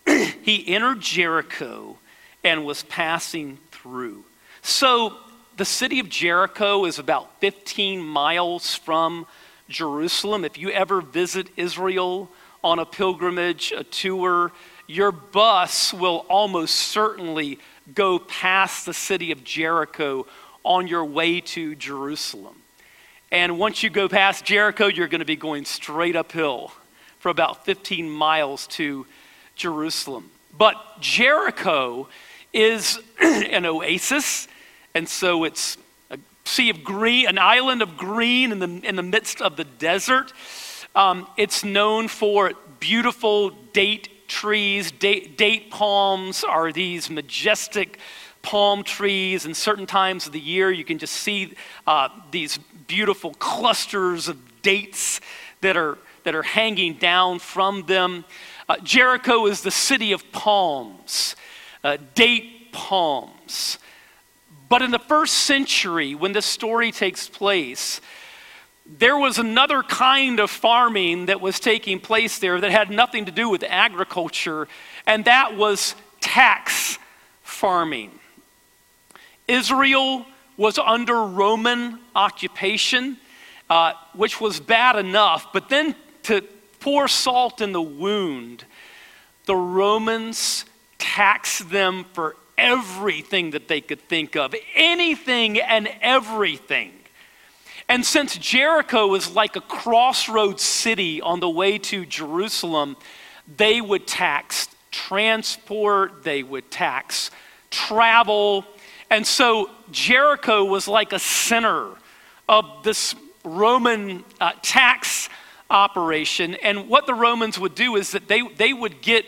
he 0.42 0.68
entered 0.68 1.00
Jericho 1.00 1.96
and 2.44 2.64
was 2.64 2.82
passing 2.84 3.58
through. 3.70 4.24
So, 4.62 5.14
the 5.56 5.64
city 5.64 5.98
of 5.98 6.08
Jericho 6.08 6.84
is 6.84 7.00
about 7.00 7.40
15 7.40 8.00
miles 8.00 8.74
from 8.76 9.26
Jerusalem. 9.68 10.44
If 10.44 10.56
you 10.56 10.70
ever 10.70 11.00
visit 11.00 11.48
Israel 11.56 12.30
on 12.62 12.78
a 12.78 12.86
pilgrimage, 12.86 13.72
a 13.76 13.82
tour, 13.82 14.52
your 14.86 15.10
bus 15.10 15.92
will 15.92 16.24
almost 16.28 16.76
certainly 16.76 17.58
go 17.94 18.18
past 18.18 18.86
the 18.86 18.94
city 18.94 19.32
of 19.32 19.44
Jericho 19.44 20.26
on 20.64 20.86
your 20.86 21.04
way 21.04 21.40
to 21.40 21.74
Jerusalem. 21.74 22.62
And 23.30 23.58
once 23.58 23.82
you 23.82 23.90
go 23.90 24.08
past 24.08 24.44
Jericho, 24.44 24.86
you're 24.86 25.08
going 25.08 25.20
to 25.20 25.26
be 25.26 25.36
going 25.36 25.64
straight 25.64 26.16
uphill 26.16 26.72
for 27.18 27.28
about 27.28 27.64
15 27.64 28.08
miles 28.08 28.66
to 28.68 29.06
Jerusalem. 29.54 30.30
But 30.56 30.76
Jericho 31.00 32.08
is 32.52 32.98
an 33.20 33.66
oasis, 33.66 34.48
and 34.94 35.08
so 35.08 35.44
it's 35.44 35.76
a 36.10 36.18
sea 36.44 36.70
of 36.70 36.82
green, 36.82 37.26
an 37.26 37.38
island 37.38 37.82
of 37.82 37.96
green 37.96 38.52
in 38.52 38.58
the, 38.58 38.80
in 38.86 38.96
the 38.96 39.02
midst 39.02 39.42
of 39.42 39.56
the 39.56 39.64
desert. 39.64 40.32
Um, 40.94 41.26
it's 41.36 41.64
known 41.64 42.08
for 42.08 42.52
beautiful 42.80 43.50
date 43.50 44.08
trees, 44.28 44.92
date, 44.92 45.36
date 45.36 45.70
palms 45.70 46.44
are 46.44 46.70
these 46.70 47.10
majestic 47.10 47.98
palm 48.42 48.84
trees, 48.84 49.44
and 49.44 49.56
certain 49.56 49.86
times 49.86 50.26
of 50.26 50.32
the 50.32 50.40
year 50.40 50.70
you 50.70 50.84
can 50.84 50.98
just 50.98 51.14
see 51.14 51.54
uh, 51.86 52.08
these 52.30 52.58
beautiful 52.86 53.34
clusters 53.34 54.28
of 54.28 54.62
dates 54.62 55.20
that 55.60 55.76
are, 55.76 55.98
that 56.24 56.34
are 56.34 56.42
hanging 56.42 56.94
down 56.94 57.38
from 57.38 57.84
them. 57.86 58.24
Uh, 58.68 58.76
Jericho 58.82 59.46
is 59.46 59.62
the 59.62 59.70
city 59.70 60.12
of 60.12 60.30
palms, 60.30 61.34
uh, 61.82 61.96
date 62.14 62.72
palms. 62.72 63.78
But 64.68 64.82
in 64.82 64.90
the 64.90 64.98
first 64.98 65.34
century, 65.34 66.14
when 66.14 66.32
this 66.32 66.46
story 66.46 66.92
takes 66.92 67.28
place, 67.28 68.00
there 68.96 69.18
was 69.18 69.38
another 69.38 69.82
kind 69.82 70.40
of 70.40 70.50
farming 70.50 71.26
that 71.26 71.40
was 71.40 71.60
taking 71.60 72.00
place 72.00 72.38
there 72.38 72.58
that 72.60 72.70
had 72.70 72.90
nothing 72.90 73.26
to 73.26 73.32
do 73.32 73.48
with 73.48 73.62
agriculture, 73.62 74.66
and 75.06 75.26
that 75.26 75.56
was 75.56 75.94
tax 76.20 76.98
farming. 77.42 78.18
Israel 79.46 80.24
was 80.56 80.78
under 80.78 81.24
Roman 81.24 81.98
occupation, 82.16 83.18
uh, 83.68 83.92
which 84.14 84.40
was 84.40 84.58
bad 84.58 84.96
enough, 84.96 85.52
but 85.52 85.68
then 85.68 85.94
to 86.24 86.42
pour 86.80 87.08
salt 87.08 87.60
in 87.60 87.72
the 87.72 87.82
wound, 87.82 88.64
the 89.44 89.56
Romans 89.56 90.64
taxed 90.98 91.70
them 91.70 92.04
for 92.12 92.36
everything 92.56 93.50
that 93.50 93.68
they 93.68 93.80
could 93.80 94.00
think 94.08 94.36
of, 94.36 94.54
anything 94.74 95.60
and 95.60 95.88
everything. 96.00 96.92
And 97.88 98.04
since 98.04 98.36
Jericho 98.36 99.06
was 99.06 99.34
like 99.34 99.56
a 99.56 99.62
crossroads 99.62 100.62
city 100.62 101.22
on 101.22 101.40
the 101.40 101.48
way 101.48 101.78
to 101.78 102.04
Jerusalem, 102.04 102.96
they 103.56 103.80
would 103.80 104.06
tax 104.06 104.68
transport, 104.90 106.22
they 106.22 106.42
would 106.42 106.70
tax 106.70 107.30
travel. 107.70 108.66
And 109.10 109.26
so 109.26 109.70
Jericho 109.90 110.64
was 110.64 110.86
like 110.86 111.14
a 111.14 111.18
center 111.18 111.88
of 112.46 112.82
this 112.82 113.14
Roman 113.42 114.22
uh, 114.38 114.52
tax 114.60 115.30
operation. 115.70 116.56
And 116.56 116.88
what 116.88 117.06
the 117.06 117.14
Romans 117.14 117.58
would 117.58 117.74
do 117.74 117.96
is 117.96 118.12
that 118.12 118.28
they, 118.28 118.42
they 118.42 118.74
would 118.74 119.00
get 119.00 119.24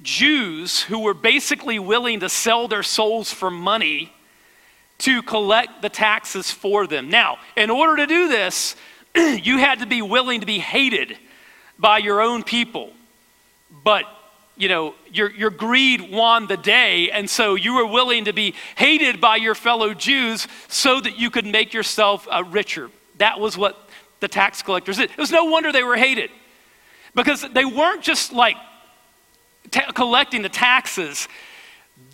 Jews 0.00 0.80
who 0.80 1.00
were 1.00 1.14
basically 1.14 1.78
willing 1.78 2.20
to 2.20 2.28
sell 2.28 2.68
their 2.68 2.82
souls 2.82 3.30
for 3.30 3.50
money 3.50 4.12
to 4.98 5.22
collect 5.22 5.82
the 5.82 5.88
taxes 5.88 6.50
for 6.50 6.86
them. 6.86 7.08
Now, 7.08 7.38
in 7.56 7.70
order 7.70 7.96
to 7.96 8.06
do 8.06 8.28
this, 8.28 8.76
you 9.16 9.58
had 9.58 9.80
to 9.80 9.86
be 9.86 10.02
willing 10.02 10.40
to 10.40 10.46
be 10.46 10.58
hated 10.58 11.16
by 11.78 11.98
your 11.98 12.20
own 12.20 12.42
people. 12.42 12.92
But, 13.84 14.04
you 14.56 14.68
know, 14.68 14.94
your, 15.12 15.30
your 15.30 15.50
greed 15.50 16.10
won 16.10 16.46
the 16.46 16.56
day, 16.56 17.10
and 17.10 17.30
so 17.30 17.54
you 17.54 17.74
were 17.74 17.86
willing 17.86 18.24
to 18.24 18.32
be 18.32 18.54
hated 18.76 19.20
by 19.20 19.36
your 19.36 19.54
fellow 19.54 19.94
Jews 19.94 20.48
so 20.66 21.00
that 21.00 21.18
you 21.18 21.30
could 21.30 21.46
make 21.46 21.72
yourself 21.72 22.26
uh, 22.30 22.42
richer. 22.44 22.90
That 23.18 23.38
was 23.38 23.56
what 23.56 23.88
the 24.20 24.28
tax 24.28 24.62
collectors 24.62 24.96
did. 24.96 25.10
It 25.10 25.18
was 25.18 25.30
no 25.30 25.44
wonder 25.44 25.70
they 25.70 25.84
were 25.84 25.96
hated 25.96 26.30
because 27.14 27.42
they 27.52 27.64
weren't 27.64 28.02
just 28.02 28.32
like 28.32 28.56
t- 29.70 29.80
collecting 29.94 30.42
the 30.42 30.48
taxes, 30.48 31.28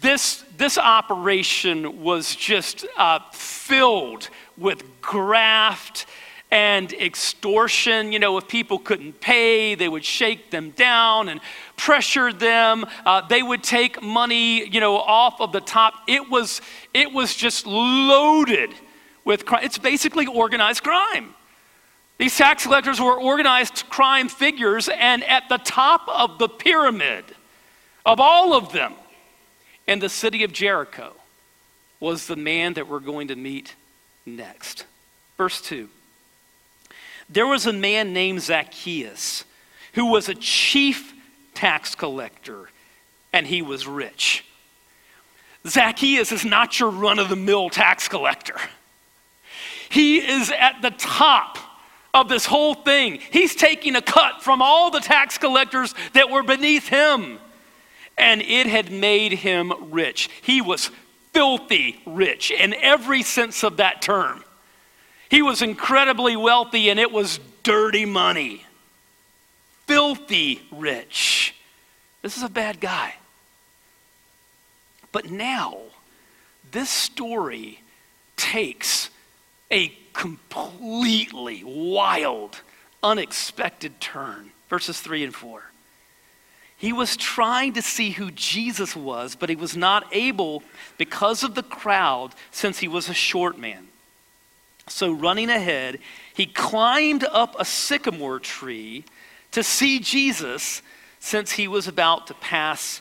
this, 0.01 0.44
this 0.57 0.79
operation 0.79 2.03
was 2.03 2.35
just 2.37 2.87
uh, 2.97 3.21
filled 3.33 4.29
with 4.57 4.85
graft 5.01 6.07
and 6.51 6.93
extortion. 6.93 8.13
You 8.13 8.19
know, 8.19 8.39
if 8.39 8.47
people 8.47 8.79
couldn't 8.79 9.21
pay, 9.21 9.75
they 9.75 9.89
would 9.89 10.05
shake 10.05 10.51
them 10.51 10.71
down 10.71 11.29
and 11.29 11.41
pressure 11.77 12.33
them. 12.33 12.87
Uh, 13.05 13.27
they 13.27 13.43
would 13.43 13.63
take 13.63 14.03
money, 14.03 14.69
you 14.69 14.81
know, 14.81 14.97
off 14.97 15.41
of 15.41 15.53
the 15.53 15.61
top. 15.61 15.95
It 16.07 16.31
was, 16.31 16.61
it 16.93 17.13
was 17.13 17.35
just 17.35 17.67
loaded 17.67 18.71
with 19.25 19.47
crime. 19.47 19.65
It's 19.65 19.79
basically 19.79 20.27
organized 20.27 20.85
crime. 20.85 21.35
These 22.19 22.37
tax 22.37 22.63
collectors 22.63 23.01
were 23.01 23.19
organized 23.21 23.89
crime 23.89 24.29
figures, 24.29 24.89
and 24.89 25.25
at 25.25 25.49
the 25.49 25.59
top 25.59 26.03
of 26.07 26.39
the 26.39 26.49
pyramid 26.49 27.25
of 28.07 28.21
all 28.21 28.55
of 28.55 28.71
them, 28.73 28.95
in 29.87 29.99
the 29.99 30.09
city 30.09 30.45
of 30.45 30.53
Jericho 30.53 31.13
was 32.01 32.27
the 32.27 32.37
man 32.37 32.75
that 32.75 32.89
we're 32.89 33.01
going 33.01 33.29
to 33.29 33.37
meet 33.37 33.75
next. 34.27 34.87
Verse 35.37 35.61
2 35.61 35.89
There 37.29 37.47
was 37.47 37.67
a 37.67 37.73
man 37.73 38.13
named 38.13 38.43
Zacchaeus 38.43 39.45
who 39.95 40.07
was 40.07 40.29
a 40.29 40.35
chief 40.35 41.15
tax 41.55 41.95
collector, 41.95 42.69
and 43.33 43.47
he 43.47 43.63
was 43.63 43.87
rich. 43.87 44.45
Zacchaeus 45.67 46.33
is 46.33 46.45
not 46.45 46.79
your 46.79 46.91
run 46.91 47.19
of 47.19 47.29
the 47.29 47.37
mill 47.37 47.71
tax 47.71 48.09
collector. 48.09 48.57
He 49.89 50.19
is 50.19 50.51
at 50.51 50.83
the 50.83 50.91
top 50.91 51.59
of 52.13 52.29
this 52.29 52.47
whole 52.47 52.75
thing. 52.75 53.21
He's 53.31 53.55
taking 53.55 53.97
a 53.97 54.03
cut 54.03 54.43
from 54.43 54.61
all 54.61 54.91
the 54.91 55.01
tax 55.01 55.39
collectors 55.39 55.95
that 56.13 56.31
were 56.31 56.43
beneath 56.43 56.89
him 56.89 57.39
and 58.17 58.43
it 58.43 58.67
had 58.67 58.91
made 58.91 59.33
him 59.33 59.73
rich. 59.93 60.29
He 60.43 60.61
was 60.61 60.91
filthy 61.33 62.01
rich 62.07 62.51
in 62.51 62.75
every 62.75 63.23
sense 63.23 63.65
of 63.65 63.79
that 63.79 64.01
term. 64.01 64.45
He 65.29 65.43
was 65.43 65.63
incredibly 65.63 66.37
wealthy, 66.37 66.91
and 66.91 67.01
it 67.01 67.11
was 67.11 67.41
dirty 67.63 68.05
money. 68.05 68.65
Filthy 69.87 70.63
rich. 70.71 71.55
This 72.23 72.37
is 72.37 72.43
a 72.43 72.49
bad 72.49 72.81
guy. 72.81 73.15
But 75.13 75.31
now, 75.31 75.79
this 76.71 76.91
story 76.91 77.81
takes 78.37 79.11
a 79.71 79.93
completely 80.13 81.63
wild, 81.65 82.61
unexpected 83.03 84.01
turn. 84.01 84.53
Verses 84.69 85.01
3 85.01 85.25
and 85.25 85.35
4. 85.35 85.63
He 86.77 86.93
was 86.93 87.17
trying 87.17 87.73
to 87.75 87.83
see 87.83 88.11
who 88.11 88.31
Jesus 88.31 88.95
was, 88.97 89.37
but 89.37 89.49
he 89.49 89.57
was 89.57 89.77
not 89.77 90.07
able 90.13 90.63
because 90.99 91.43
of 91.43 91.55
the 91.55 91.63
crowd 91.63 92.35
since 92.51 92.79
he 92.79 92.89
was 92.89 93.09
a 93.09 93.15
short 93.15 93.59
man. 93.59 93.89
So, 94.87 95.13
running 95.13 95.49
ahead, 95.49 95.99
he 96.35 96.47
climbed 96.47 97.25
up 97.25 97.57
a 97.59 97.65
sycamore 97.65 98.39
tree 98.39 99.05
to 99.53 99.63
see 99.63 99.99
Jesus 99.99 100.83
since 101.21 101.53
he 101.53 101.69
was 101.69 101.89
about 101.89 102.27
to 102.27 102.35
pass 102.35 103.01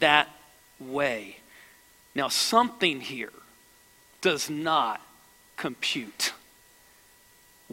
that 0.00 0.28
way. 0.80 1.36
Now, 2.14 2.28
something 2.28 3.00
here 3.00 3.32
does 4.20 4.50
not 4.50 5.00
compute. 5.56 6.32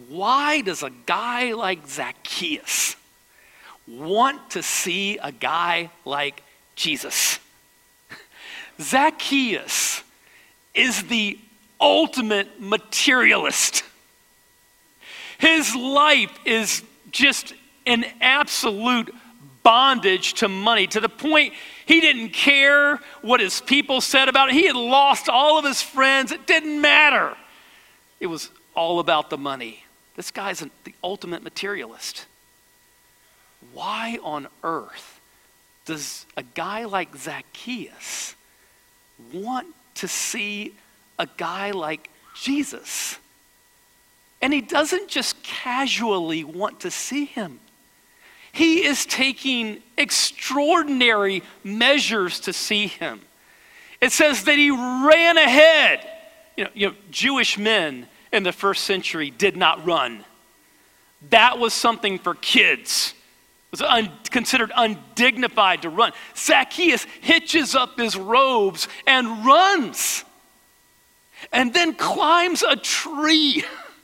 Why 0.07 0.61
does 0.61 0.83
a 0.83 0.91
guy 1.05 1.53
like 1.53 1.87
Zacchaeus 1.87 2.95
want 3.87 4.51
to 4.51 4.63
see 4.63 5.17
a 5.17 5.31
guy 5.31 5.89
like 6.05 6.43
Jesus? 6.75 7.39
Zacchaeus 8.79 10.03
is 10.73 11.03
the 11.03 11.39
ultimate 11.79 12.61
materialist. 12.61 13.83
His 15.37 15.75
life 15.75 16.31
is 16.45 16.83
just 17.11 17.53
an 17.85 18.05
absolute 18.21 19.13
bondage 19.63 20.33
to 20.35 20.47
money 20.47 20.87
to 20.87 20.99
the 20.99 21.09
point 21.09 21.53
he 21.85 21.99
didn't 21.99 22.29
care 22.29 22.99
what 23.21 23.39
his 23.39 23.61
people 23.61 24.01
said 24.01 24.29
about 24.29 24.49
it. 24.49 24.55
He 24.55 24.67
had 24.67 24.75
lost 24.75 25.27
all 25.27 25.59
of 25.59 25.65
his 25.65 25.81
friends. 25.81 26.31
It 26.31 26.47
didn't 26.47 26.79
matter. 26.79 27.35
It 28.19 28.27
was 28.27 28.49
all 28.75 28.99
about 28.99 29.29
the 29.29 29.37
money. 29.37 29.83
This 30.15 30.31
guy's 30.31 30.59
the 30.59 30.93
ultimate 31.03 31.43
materialist. 31.43 32.25
Why 33.71 34.19
on 34.23 34.47
earth 34.63 35.21
does 35.85 36.25
a 36.35 36.43
guy 36.43 36.85
like 36.85 37.15
Zacchaeus 37.15 38.35
want 39.31 39.67
to 39.95 40.07
see 40.07 40.73
a 41.17 41.27
guy 41.37 41.71
like 41.71 42.09
Jesus? 42.35 43.17
And 44.41 44.53
he 44.53 44.61
doesn't 44.61 45.07
just 45.07 45.41
casually 45.43 46.43
want 46.43 46.81
to 46.81 46.91
see 46.91 47.25
him. 47.25 47.59
He 48.51 48.85
is 48.85 49.05
taking 49.05 49.81
extraordinary 49.97 51.43
measures 51.63 52.41
to 52.41 52.53
see 52.53 52.87
him. 52.87 53.21
It 53.99 54.11
says 54.11 54.43
that 54.43 54.57
he 54.57 54.69
ran 54.69 55.37
ahead. 55.37 56.07
You 56.57 56.65
know, 56.65 56.69
you 56.73 56.87
know, 56.89 56.95
Jewish 57.09 57.57
men 57.57 58.07
in 58.31 58.43
the 58.43 58.51
first 58.51 58.83
century 58.83 59.31
did 59.31 59.55
not 59.55 59.85
run. 59.85 60.23
That 61.29 61.57
was 61.57 61.73
something 61.73 62.19
for 62.19 62.35
kids. 62.35 63.13
Was 63.73 63.81
un- 63.81 64.11
considered 64.29 64.71
undignified 64.75 65.81
to 65.81 65.89
run. 65.89 66.11
Zacchaeus 66.35 67.07
hitches 67.21 67.73
up 67.73 67.97
his 67.97 68.15
robes 68.15 68.87
and 69.07 69.43
runs, 69.43 70.23
and 71.51 71.73
then 71.73 71.95
climbs 71.95 72.61
a 72.61 72.75
tree. 72.75 73.63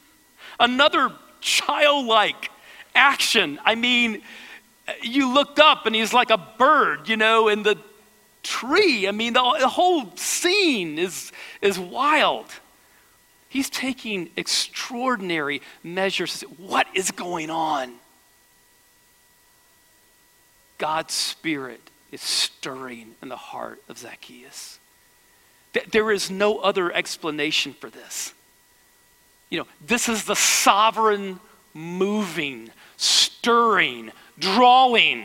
Another 0.59 1.11
childlike 1.39 2.49
action. 2.95 3.59
I 3.63 3.75
mean, 3.75 4.23
you 5.03 5.31
looked 5.31 5.59
up 5.59 5.85
and 5.85 5.93
he's 5.93 6.13
like 6.13 6.31
a 6.31 6.39
bird, 6.57 7.07
you 7.07 7.15
know, 7.15 7.47
in 7.47 7.61
the 7.61 7.77
tree. 8.41 9.07
I 9.07 9.11
mean, 9.11 9.33
the, 9.33 9.57
the 9.59 9.67
whole 9.67 10.15
scene 10.15 10.97
is, 10.97 11.31
is 11.61 11.77
wild. 11.77 12.47
He's 13.49 13.69
taking 13.69 14.31
extraordinary 14.35 15.61
measures. 15.83 16.41
What 16.57 16.88
is 16.95 17.11
going 17.11 17.51
on? 17.51 17.93
God's 20.79 21.13
Spirit 21.13 21.91
is 22.12 22.21
stirring 22.21 23.13
in 23.21 23.29
the 23.29 23.36
heart 23.36 23.79
of 23.88 24.00
Zacchaeus. 24.00 24.79
There 25.91 26.12
is 26.12 26.31
no 26.31 26.57
other 26.57 26.91
explanation 26.91 27.74
for 27.74 27.91
this. 27.91 28.33
You 29.51 29.59
know, 29.59 29.67
this 29.86 30.09
is 30.09 30.24
the 30.24 30.36
sovereign 30.36 31.39
moving 31.75 32.71
stirring, 32.98 34.12
drawing 34.38 35.24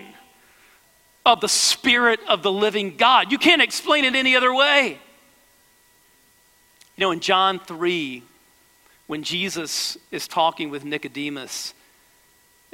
of 1.26 1.40
the 1.40 1.48
Spirit 1.48 2.20
of 2.28 2.42
the 2.42 2.52
living 2.52 2.96
God. 2.96 3.32
You 3.32 3.38
can't 3.38 3.62
explain 3.62 4.04
it 4.04 4.14
any 4.14 4.36
other 4.36 4.54
way. 4.54 4.98
You 6.96 7.00
know, 7.00 7.10
in 7.10 7.20
John 7.20 7.58
3, 7.58 8.22
when 9.06 9.22
Jesus 9.24 9.98
is 10.10 10.28
talking 10.28 10.70
with 10.70 10.84
Nicodemus, 10.84 11.74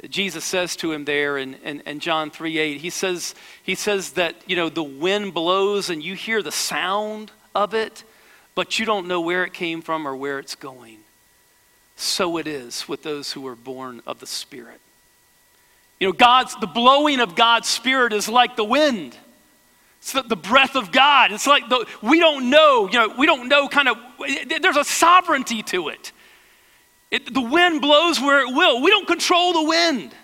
Jesus 0.09 0.43
says 0.43 0.75
to 0.77 0.91
him 0.91 1.05
there 1.05 1.37
in, 1.37 1.55
in, 1.63 1.81
in, 1.81 1.99
John 1.99 2.31
3 2.31 2.57
8, 2.57 2.81
he 2.81 2.89
says, 2.89 3.35
he 3.61 3.75
says 3.75 4.13
that, 4.13 4.35
you 4.47 4.55
know, 4.55 4.69
the 4.69 4.83
wind 4.83 5.33
blows 5.33 5.89
and 5.89 6.01
you 6.01 6.15
hear 6.15 6.41
the 6.41 6.51
sound 6.51 7.31
of 7.53 7.73
it, 7.73 8.03
but 8.55 8.79
you 8.79 8.85
don't 8.85 9.07
know 9.07 9.21
where 9.21 9.43
it 9.43 9.53
came 9.53 9.81
from 9.81 10.07
or 10.07 10.15
where 10.15 10.39
it's 10.39 10.55
going. 10.55 10.97
So 11.95 12.37
it 12.37 12.47
is 12.47 12.87
with 12.87 13.03
those 13.03 13.31
who 13.31 13.45
are 13.45 13.55
born 13.55 14.01
of 14.07 14.19
the 14.19 14.25
Spirit. 14.25 14.79
You 15.99 16.07
know, 16.07 16.13
God's, 16.13 16.55
the 16.55 16.67
blowing 16.67 17.19
of 17.19 17.35
God's 17.35 17.67
Spirit 17.67 18.11
is 18.11 18.27
like 18.27 18.55
the 18.55 18.63
wind. 18.63 19.15
It's 19.99 20.13
the, 20.13 20.23
the 20.23 20.35
breath 20.35 20.75
of 20.75 20.91
God. 20.91 21.31
It's 21.31 21.45
like 21.45 21.69
the, 21.69 21.85
we 22.01 22.19
don't 22.19 22.49
know, 22.49 22.89
you 22.91 22.97
know, 22.97 23.13
we 23.19 23.27
don't 23.27 23.47
know 23.47 23.67
kind 23.67 23.87
of, 23.87 23.97
there's 24.61 24.77
a 24.77 24.83
sovereignty 24.83 25.61
to 25.63 25.89
it. 25.89 26.11
It. 27.11 27.33
The 27.33 27.41
wind 27.41 27.81
blows 27.81 28.19
where 28.19 28.41
it 28.41 28.53
will. 28.53 28.81
We 28.81 28.89
don't 28.89 29.07
control 29.07 29.53
the 29.53 29.63
wind. 29.63 30.15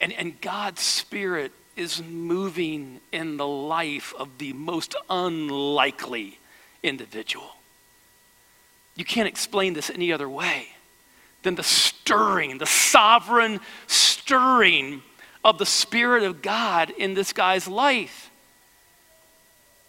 And, 0.00 0.12
and 0.12 0.40
God's 0.40 0.80
Spirit 0.80 1.52
is 1.76 2.02
moving 2.02 3.00
in 3.12 3.36
the 3.36 3.46
life 3.46 4.12
of 4.18 4.38
the 4.38 4.52
most 4.52 4.94
unlikely 5.08 6.38
individual. 6.82 7.56
You 8.96 9.04
can't 9.04 9.28
explain 9.28 9.74
this 9.74 9.88
any 9.88 10.12
other 10.12 10.28
way 10.28 10.68
than 11.42 11.54
the 11.54 11.62
stirring, 11.62 12.58
the 12.58 12.66
sovereign 12.66 13.60
stirring 13.86 15.02
of 15.44 15.58
the 15.58 15.66
Spirit 15.66 16.24
of 16.24 16.42
God 16.42 16.90
in 16.90 17.14
this 17.14 17.32
guy's 17.32 17.66
life. 17.66 18.30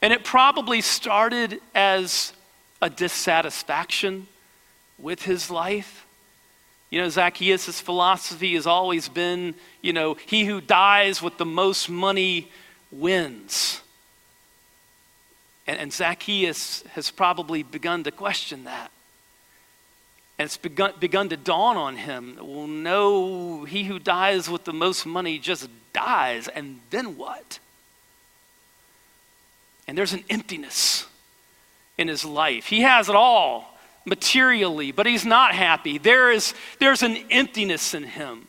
And 0.01 0.11
it 0.13 0.23
probably 0.23 0.81
started 0.81 1.61
as 1.73 2.33
a 2.81 2.89
dissatisfaction 2.89 4.27
with 4.97 5.23
his 5.23 5.49
life. 5.49 6.05
You 6.89 7.01
know, 7.01 7.09
Zacchaeus' 7.09 7.79
philosophy 7.79 8.53
has 8.53 8.67
always 8.67 9.09
been, 9.09 9.55
you 9.81 9.93
know, 9.93 10.15
he 10.27 10.45
who 10.45 10.61
dies 10.61 11.21
with 11.21 11.37
the 11.37 11.45
most 11.45 11.89
money 11.89 12.51
wins. 12.91 13.81
And, 15.65 15.79
and 15.79 15.93
Zacchaeus 15.93 16.83
has 16.93 17.09
probably 17.09 17.63
begun 17.63 18.03
to 18.03 18.11
question 18.11 18.65
that. 18.65 18.91
And 20.37 20.45
it's 20.45 20.57
begun, 20.57 20.93
begun 20.99 21.29
to 21.29 21.37
dawn 21.37 21.77
on 21.77 21.95
him 21.95 22.37
well, 22.41 22.67
no, 22.67 23.63
he 23.65 23.83
who 23.85 23.99
dies 23.99 24.49
with 24.49 24.63
the 24.63 24.73
most 24.73 25.05
money 25.05 25.39
just 25.39 25.69
dies, 25.93 26.47
and 26.47 26.79
then 26.89 27.17
what? 27.17 27.59
And 29.87 29.97
there's 29.97 30.13
an 30.13 30.23
emptiness 30.29 31.05
in 31.97 32.07
his 32.07 32.25
life. 32.25 32.65
He 32.65 32.81
has 32.81 33.09
it 33.09 33.15
all 33.15 33.72
materially, 34.05 34.91
but 34.91 35.05
he's 35.05 35.25
not 35.25 35.53
happy. 35.53 35.97
There 35.97 36.31
is, 36.31 36.53
there's 36.79 37.03
an 37.03 37.17
emptiness 37.29 37.93
in 37.93 38.03
him. 38.03 38.47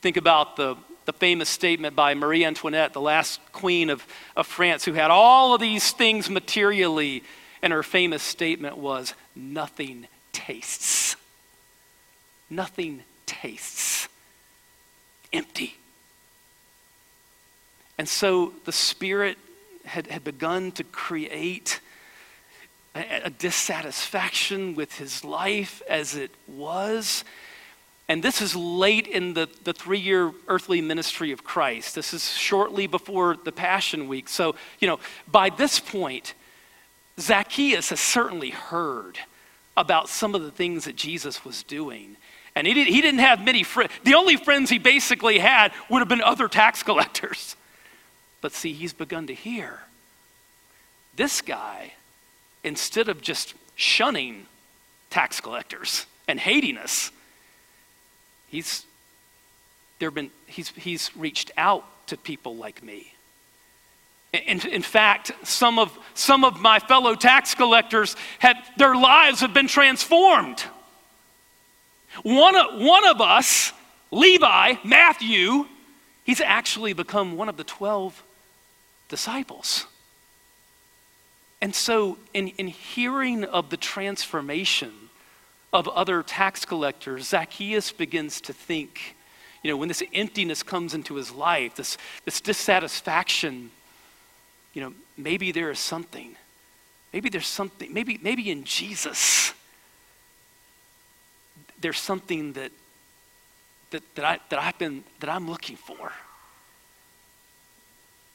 Think 0.00 0.16
about 0.16 0.56
the, 0.56 0.76
the 1.04 1.12
famous 1.12 1.48
statement 1.48 1.94
by 1.94 2.14
Marie 2.14 2.44
Antoinette, 2.44 2.92
the 2.92 3.00
last 3.00 3.40
queen 3.52 3.90
of, 3.90 4.06
of 4.36 4.46
France, 4.46 4.84
who 4.84 4.92
had 4.92 5.10
all 5.10 5.54
of 5.54 5.60
these 5.60 5.92
things 5.92 6.30
materially, 6.30 7.22
and 7.62 7.72
her 7.72 7.82
famous 7.82 8.22
statement 8.22 8.78
was, 8.78 9.14
Nothing 9.34 10.06
tastes. 10.32 11.16
Nothing 12.50 13.02
tastes. 13.26 14.08
Empty. 15.32 15.76
And 17.98 18.08
so 18.08 18.52
the 18.64 18.72
Spirit 18.72 19.38
had, 19.84 20.06
had 20.08 20.24
begun 20.24 20.72
to 20.72 20.84
create 20.84 21.80
a, 22.94 23.30
dissatisfaction 23.30 24.74
with 24.74 24.94
his 24.96 25.24
life 25.24 25.82
as 25.88 26.14
it 26.14 26.30
was. 26.46 27.24
And 28.08 28.22
this 28.22 28.42
is 28.42 28.54
late 28.54 29.06
in 29.06 29.34
the, 29.34 29.48
the 29.64 29.72
three 29.72 29.98
year 29.98 30.32
earthly 30.48 30.80
ministry 30.80 31.32
of 31.32 31.44
Christ. 31.44 31.94
This 31.94 32.12
is 32.12 32.30
shortly 32.30 32.86
before 32.86 33.36
the 33.36 33.52
Passion 33.52 34.08
Week. 34.08 34.28
So, 34.28 34.54
you 34.80 34.88
know, 34.88 34.98
by 35.30 35.50
this 35.50 35.80
point, 35.80 36.34
Zacchaeus 37.18 37.90
has 37.90 38.00
certainly 38.00 38.50
heard 38.50 39.18
about 39.76 40.08
some 40.08 40.34
of 40.34 40.42
the 40.42 40.50
things 40.50 40.84
that 40.84 40.96
Jesus 40.96 41.44
was 41.44 41.62
doing. 41.62 42.16
And 42.54 42.66
he, 42.66 42.74
did, 42.74 42.88
he 42.88 43.00
didn't 43.00 43.20
have 43.20 43.42
many 43.42 43.62
friends. 43.62 43.92
The 44.04 44.14
only 44.14 44.36
friends 44.36 44.68
he 44.68 44.78
basically 44.78 45.38
had 45.38 45.72
would 45.88 46.00
have 46.00 46.08
been 46.08 46.20
other 46.20 46.48
tax 46.48 46.82
collectors. 46.82 47.56
But 48.42 48.52
see, 48.52 48.72
he's 48.72 48.92
begun 48.92 49.28
to 49.28 49.34
hear. 49.34 49.80
This 51.16 51.40
guy, 51.40 51.94
instead 52.64 53.08
of 53.08 53.20
just 53.20 53.54
shunning 53.74 54.46
tax 55.10 55.40
collectors 55.40 56.06
and 56.28 56.38
hating 56.38 56.76
us, 56.76 57.10
he's, 58.48 58.86
there 59.98 60.10
been, 60.10 60.30
he's, 60.46 60.70
he's 60.70 61.14
reached 61.16 61.50
out 61.56 61.84
to 62.06 62.16
people 62.16 62.56
like 62.56 62.82
me. 62.82 63.14
In, 64.32 64.60
in 64.66 64.82
fact, 64.82 65.32
some 65.42 65.78
of, 65.78 65.96
some 66.14 66.42
of 66.44 66.60
my 66.60 66.78
fellow 66.78 67.14
tax 67.14 67.54
collectors 67.54 68.16
had 68.38 68.56
their 68.78 68.94
lives 68.94 69.40
have 69.40 69.52
been 69.52 69.68
transformed. 69.68 70.64
One 72.22 72.54
one 72.84 73.06
of 73.06 73.20
us, 73.20 73.72
Levi, 74.10 74.74
Matthew, 74.84 75.66
he's 76.24 76.40
actually 76.40 76.92
become 76.92 77.36
one 77.36 77.48
of 77.48 77.56
the 77.56 77.64
12 77.64 78.22
disciples. 79.08 79.86
And 81.62 81.72
so, 81.72 82.18
in, 82.34 82.48
in 82.58 82.66
hearing 82.66 83.44
of 83.44 83.70
the 83.70 83.76
transformation 83.76 84.90
of 85.72 85.86
other 85.86 86.24
tax 86.24 86.64
collectors, 86.64 87.28
Zacchaeus 87.28 87.92
begins 87.92 88.40
to 88.42 88.52
think, 88.52 89.14
you 89.62 89.70
know, 89.70 89.76
when 89.76 89.86
this 89.86 90.02
emptiness 90.12 90.64
comes 90.64 90.92
into 90.92 91.14
his 91.14 91.30
life, 91.30 91.76
this, 91.76 91.98
this 92.24 92.40
dissatisfaction, 92.40 93.70
you 94.74 94.82
know, 94.82 94.92
maybe 95.16 95.52
there 95.52 95.70
is 95.70 95.78
something. 95.78 96.34
Maybe 97.12 97.28
there's 97.28 97.46
something, 97.46 97.94
maybe, 97.94 98.18
maybe 98.20 98.50
in 98.50 98.64
Jesus, 98.64 99.54
there's 101.80 102.00
something 102.00 102.54
that, 102.54 102.72
that, 103.90 104.02
that, 104.16 104.24
I, 104.24 104.40
that, 104.48 104.58
I've 104.58 104.78
been, 104.78 105.04
that 105.20 105.30
I'm 105.30 105.48
looking 105.48 105.76
for. 105.76 106.10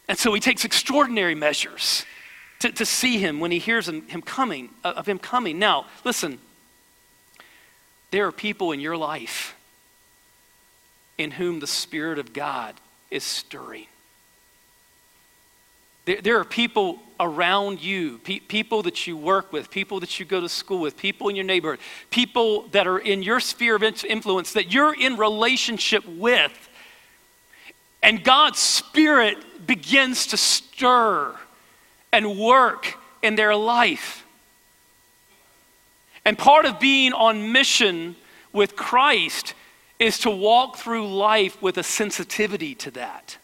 And 0.08 0.18
so 0.18 0.34
he 0.34 0.40
takes 0.40 0.64
extraordinary 0.64 1.36
measures 1.36 2.06
to, 2.60 2.72
to 2.72 2.86
see 2.86 3.20
him 3.20 3.40
when 3.40 3.52
he 3.52 3.60
hears 3.60 3.88
him, 3.88 4.08
him 4.08 4.22
coming, 4.22 4.70
uh, 4.84 4.94
of 4.98 5.08
him 5.08 5.20
coming. 5.20 5.60
Now, 5.60 5.86
listen, 6.04 6.40
there 8.12 8.26
are 8.28 8.32
people 8.32 8.72
in 8.72 8.80
your 8.80 8.98
life 8.98 9.56
in 11.18 11.32
whom 11.32 11.60
the 11.60 11.68
Spirit 11.68 12.20
of 12.20 12.34
God 12.34 12.76
is 13.12 13.24
stirring. 13.24 13.88
There, 16.06 16.22
there 16.22 16.40
are 16.40 16.46
people 16.46 17.00
around 17.20 17.82
you, 17.82 18.20
pe- 18.20 18.40
people 18.40 18.84
that 18.84 19.08
you 19.08 19.18
work 19.18 19.52
with, 19.52 19.70
people 19.70 20.00
that 20.00 20.20
you 20.20 20.26
go 20.26 20.40
to 20.40 20.50
school 20.50 20.80
with, 20.80 20.96
people 20.98 21.30
in 21.30 21.36
your 21.36 21.46
neighborhood, 21.46 21.80
people 22.10 22.68
that 22.70 22.88
are 22.88 23.00
in 23.00 23.24
your 23.24 23.40
sphere 23.40 23.76
of 23.76 23.84
influence 23.84 24.54
that 24.54 24.72
you're 24.72 24.96
in 24.96 25.18
relationship 25.18 26.08
with. 26.08 26.70
And 28.02 28.24
God's 28.24 28.60
Spirit 28.60 29.68
begins 29.68 30.28
to 30.28 30.38
stir 30.38 31.36
and 32.12 32.38
work 32.38 32.96
in 33.22 33.36
their 33.36 33.56
life. 33.56 34.26
And 36.26 36.38
part 36.38 36.66
of 36.66 36.80
being 36.80 37.14
on 37.14 37.52
mission 37.52 38.16
with 38.52 38.76
Christ 38.76 39.54
is 40.00 40.20
to 40.20 40.30
walk 40.30 40.78
through 40.78 41.08
life 41.08 41.62
with 41.62 41.78
a 41.78 41.84
sensitivity 41.84 42.76
to 42.76 42.92
that. 42.92 43.38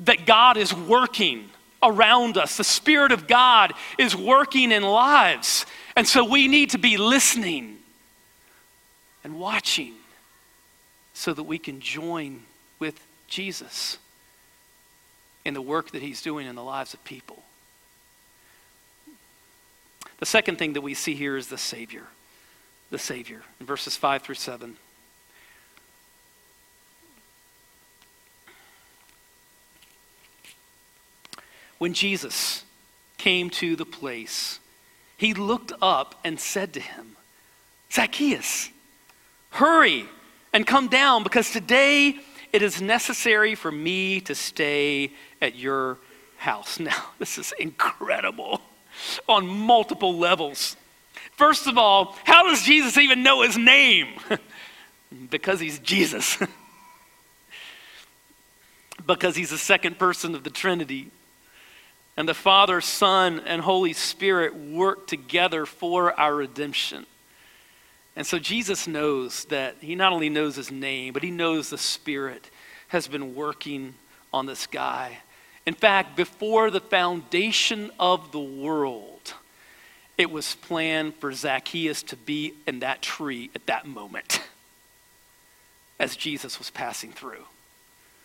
That 0.00 0.26
God 0.26 0.56
is 0.56 0.74
working 0.74 1.50
around 1.82 2.36
us, 2.36 2.58
the 2.58 2.64
Spirit 2.64 3.12
of 3.12 3.26
God 3.26 3.72
is 3.98 4.14
working 4.14 4.72
in 4.72 4.82
lives. 4.82 5.64
And 5.96 6.06
so 6.06 6.24
we 6.24 6.46
need 6.46 6.70
to 6.70 6.78
be 6.78 6.98
listening 6.98 7.78
and 9.24 9.38
watching 9.38 9.94
so 11.14 11.32
that 11.32 11.42
we 11.42 11.58
can 11.58 11.80
join 11.80 12.42
with 12.78 13.02
Jesus 13.28 13.98
in 15.44 15.54
the 15.54 15.62
work 15.62 15.92
that 15.92 16.02
He's 16.02 16.22
doing 16.22 16.46
in 16.46 16.54
the 16.54 16.62
lives 16.62 16.94
of 16.94 17.02
people. 17.04 17.42
The 20.20 20.26
second 20.26 20.58
thing 20.58 20.74
that 20.74 20.82
we 20.82 20.92
see 20.92 21.14
here 21.14 21.36
is 21.36 21.48
the 21.48 21.58
Savior. 21.58 22.04
The 22.90 22.98
Savior 22.98 23.42
in 23.58 23.66
verses 23.66 23.96
5 23.96 24.22
through 24.22 24.34
7. 24.34 24.76
When 31.78 31.94
Jesus 31.94 32.64
came 33.16 33.48
to 33.50 33.74
the 33.74 33.86
place, 33.86 34.60
he 35.16 35.32
looked 35.32 35.72
up 35.80 36.20
and 36.22 36.38
said 36.38 36.74
to 36.74 36.80
him, 36.80 37.16
Zacchaeus, 37.90 38.68
hurry 39.50 40.04
and 40.52 40.66
come 40.66 40.88
down 40.88 41.22
because 41.22 41.50
today 41.50 42.18
it 42.52 42.60
is 42.60 42.82
necessary 42.82 43.54
for 43.54 43.72
me 43.72 44.20
to 44.22 44.34
stay 44.34 45.12
at 45.40 45.56
your 45.56 45.96
house. 46.36 46.78
Now, 46.80 47.06
this 47.18 47.38
is 47.38 47.54
incredible 47.58 48.60
on 49.28 49.46
multiple 49.46 50.16
levels. 50.16 50.76
First 51.32 51.66
of 51.66 51.78
all, 51.78 52.16
how 52.24 52.44
does 52.44 52.62
Jesus 52.62 52.98
even 52.98 53.22
know 53.22 53.42
his 53.42 53.56
name? 53.56 54.08
because 55.30 55.60
he's 55.60 55.78
Jesus. 55.78 56.38
because 59.06 59.36
he's 59.36 59.50
the 59.50 59.58
second 59.58 59.98
person 59.98 60.34
of 60.34 60.44
the 60.44 60.50
Trinity. 60.50 61.10
And 62.16 62.28
the 62.28 62.34
Father, 62.34 62.80
Son, 62.80 63.40
and 63.46 63.62
Holy 63.62 63.92
Spirit 63.92 64.54
work 64.54 65.06
together 65.06 65.64
for 65.64 66.18
our 66.18 66.34
redemption. 66.34 67.06
And 68.16 68.26
so 68.26 68.38
Jesus 68.38 68.86
knows 68.86 69.44
that 69.46 69.76
he 69.80 69.94
not 69.94 70.12
only 70.12 70.28
knows 70.28 70.56
his 70.56 70.70
name, 70.70 71.14
but 71.14 71.22
he 71.22 71.30
knows 71.30 71.70
the 71.70 71.78
Spirit 71.78 72.50
has 72.88 73.08
been 73.08 73.34
working 73.34 73.94
on 74.32 74.46
this 74.46 74.66
guy. 74.66 75.18
In 75.70 75.76
fact, 75.76 76.16
before 76.16 76.68
the 76.68 76.80
foundation 76.80 77.92
of 78.00 78.32
the 78.32 78.40
world, 78.40 79.34
it 80.18 80.28
was 80.28 80.56
planned 80.56 81.14
for 81.14 81.32
Zacchaeus 81.32 82.02
to 82.02 82.16
be 82.16 82.54
in 82.66 82.80
that 82.80 83.02
tree 83.02 83.52
at 83.54 83.66
that 83.66 83.86
moment 83.86 84.42
as 86.00 86.16
Jesus 86.16 86.58
was 86.58 86.70
passing 86.70 87.12
through. 87.12 87.44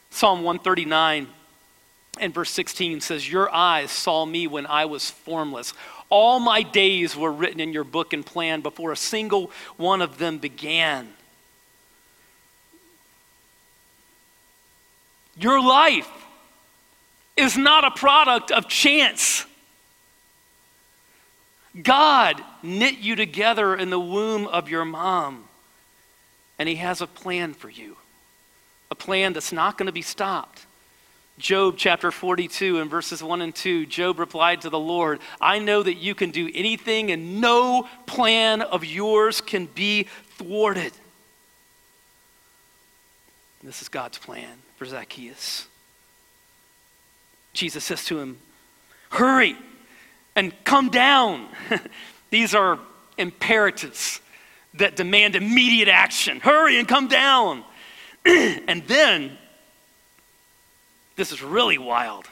Psalm 0.10 0.40
139 0.40 1.28
and 2.20 2.34
verse 2.34 2.50
16 2.50 3.02
says, 3.02 3.32
Your 3.32 3.54
eyes 3.54 3.92
saw 3.92 4.26
me 4.26 4.48
when 4.48 4.66
I 4.66 4.86
was 4.86 5.12
formless. 5.12 5.76
All 6.10 6.40
my 6.40 6.64
days 6.64 7.16
were 7.16 7.32
written 7.32 7.60
in 7.60 7.74
your 7.74 7.84
book 7.84 8.12
and 8.12 8.26
planned 8.26 8.64
before 8.64 8.92
a 8.92 8.98
single 8.98 9.52
one 9.78 10.02
of 10.02 10.18
them 10.18 10.40
began. 10.40 11.14
Your 15.38 15.62
life 15.62 16.25
is 17.38 17.58
not 17.58 17.84
a 17.84 17.92
product 17.92 18.52
of 18.52 18.68
chance. 18.68 19.46
God 21.82 22.42
knit 22.64 23.00
you 23.00 23.16
together 23.16 23.76
in 23.76 23.90
the 23.90 24.00
womb 24.00 24.48
of 24.48 24.70
your 24.70 24.86
mom, 24.86 25.46
and 26.58 26.70
He 26.70 26.76
has 26.76 27.02
a 27.02 27.08
plan 27.08 27.54
for 27.54 27.70
you, 27.70 27.98
a 28.90 28.96
plan 28.96 29.34
that's 29.34 29.52
not 29.52 29.78
going 29.78 29.88
to 29.88 29.92
be 29.92 30.02
stopped. 30.02 30.66
Job 31.38 31.76
chapter 31.78 32.12
42 32.12 32.80
and 32.80 32.90
verses 32.90 33.22
1 33.22 33.42
and 33.42 33.54
2, 33.54 33.88
Job 33.88 34.20
replied 34.20 34.62
to 34.62 34.70
the 34.70 34.80
Lord, 34.80 35.20
I 35.42 35.60
know 35.60 35.84
that 35.84 35.96
you 35.96 36.16
can 36.16 36.32
do 36.32 36.50
anything, 36.54 37.12
and 37.12 37.42
no 37.42 37.90
plan 38.06 38.62
of 38.62 38.86
yours 38.86 39.42
can 39.42 39.66
be 39.66 40.04
thwarted. 40.38 40.94
This 43.62 43.82
is 43.82 43.90
God's 43.90 44.18
plan 44.18 44.60
for 44.78 44.86
Zacchaeus. 44.86 45.68
Jesus 47.56 47.84
says 47.84 48.06
to 48.06 48.20
him, 48.20 48.38
Hurry 49.10 49.56
and 50.36 50.54
come 50.64 50.90
down. 50.90 51.48
These 52.30 52.54
are 52.54 52.80
imperatives 53.18 54.22
that 54.76 54.96
demand 54.96 55.36
immediate 55.36 55.88
action. 55.88 56.42
Hurry 56.42 56.78
and 56.78 56.88
come 56.88 57.08
down. 57.08 57.64
and 58.26 58.84
then, 58.88 59.38
this 61.16 61.32
is 61.32 61.42
really 61.42 61.78
wild. 61.78 62.28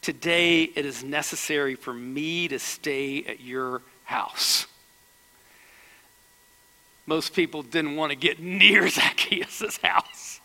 Today, 0.00 0.62
it 0.62 0.86
is 0.86 1.04
necessary 1.04 1.74
for 1.74 1.92
me 1.92 2.48
to 2.48 2.58
stay 2.58 3.24
at 3.24 3.40
your 3.40 3.82
house. 4.04 4.66
Most 7.06 7.34
people 7.34 7.62
didn't 7.62 7.96
want 7.96 8.10
to 8.10 8.16
get 8.16 8.40
near 8.40 8.88
Zacchaeus' 8.88 9.78
house. 9.82 10.40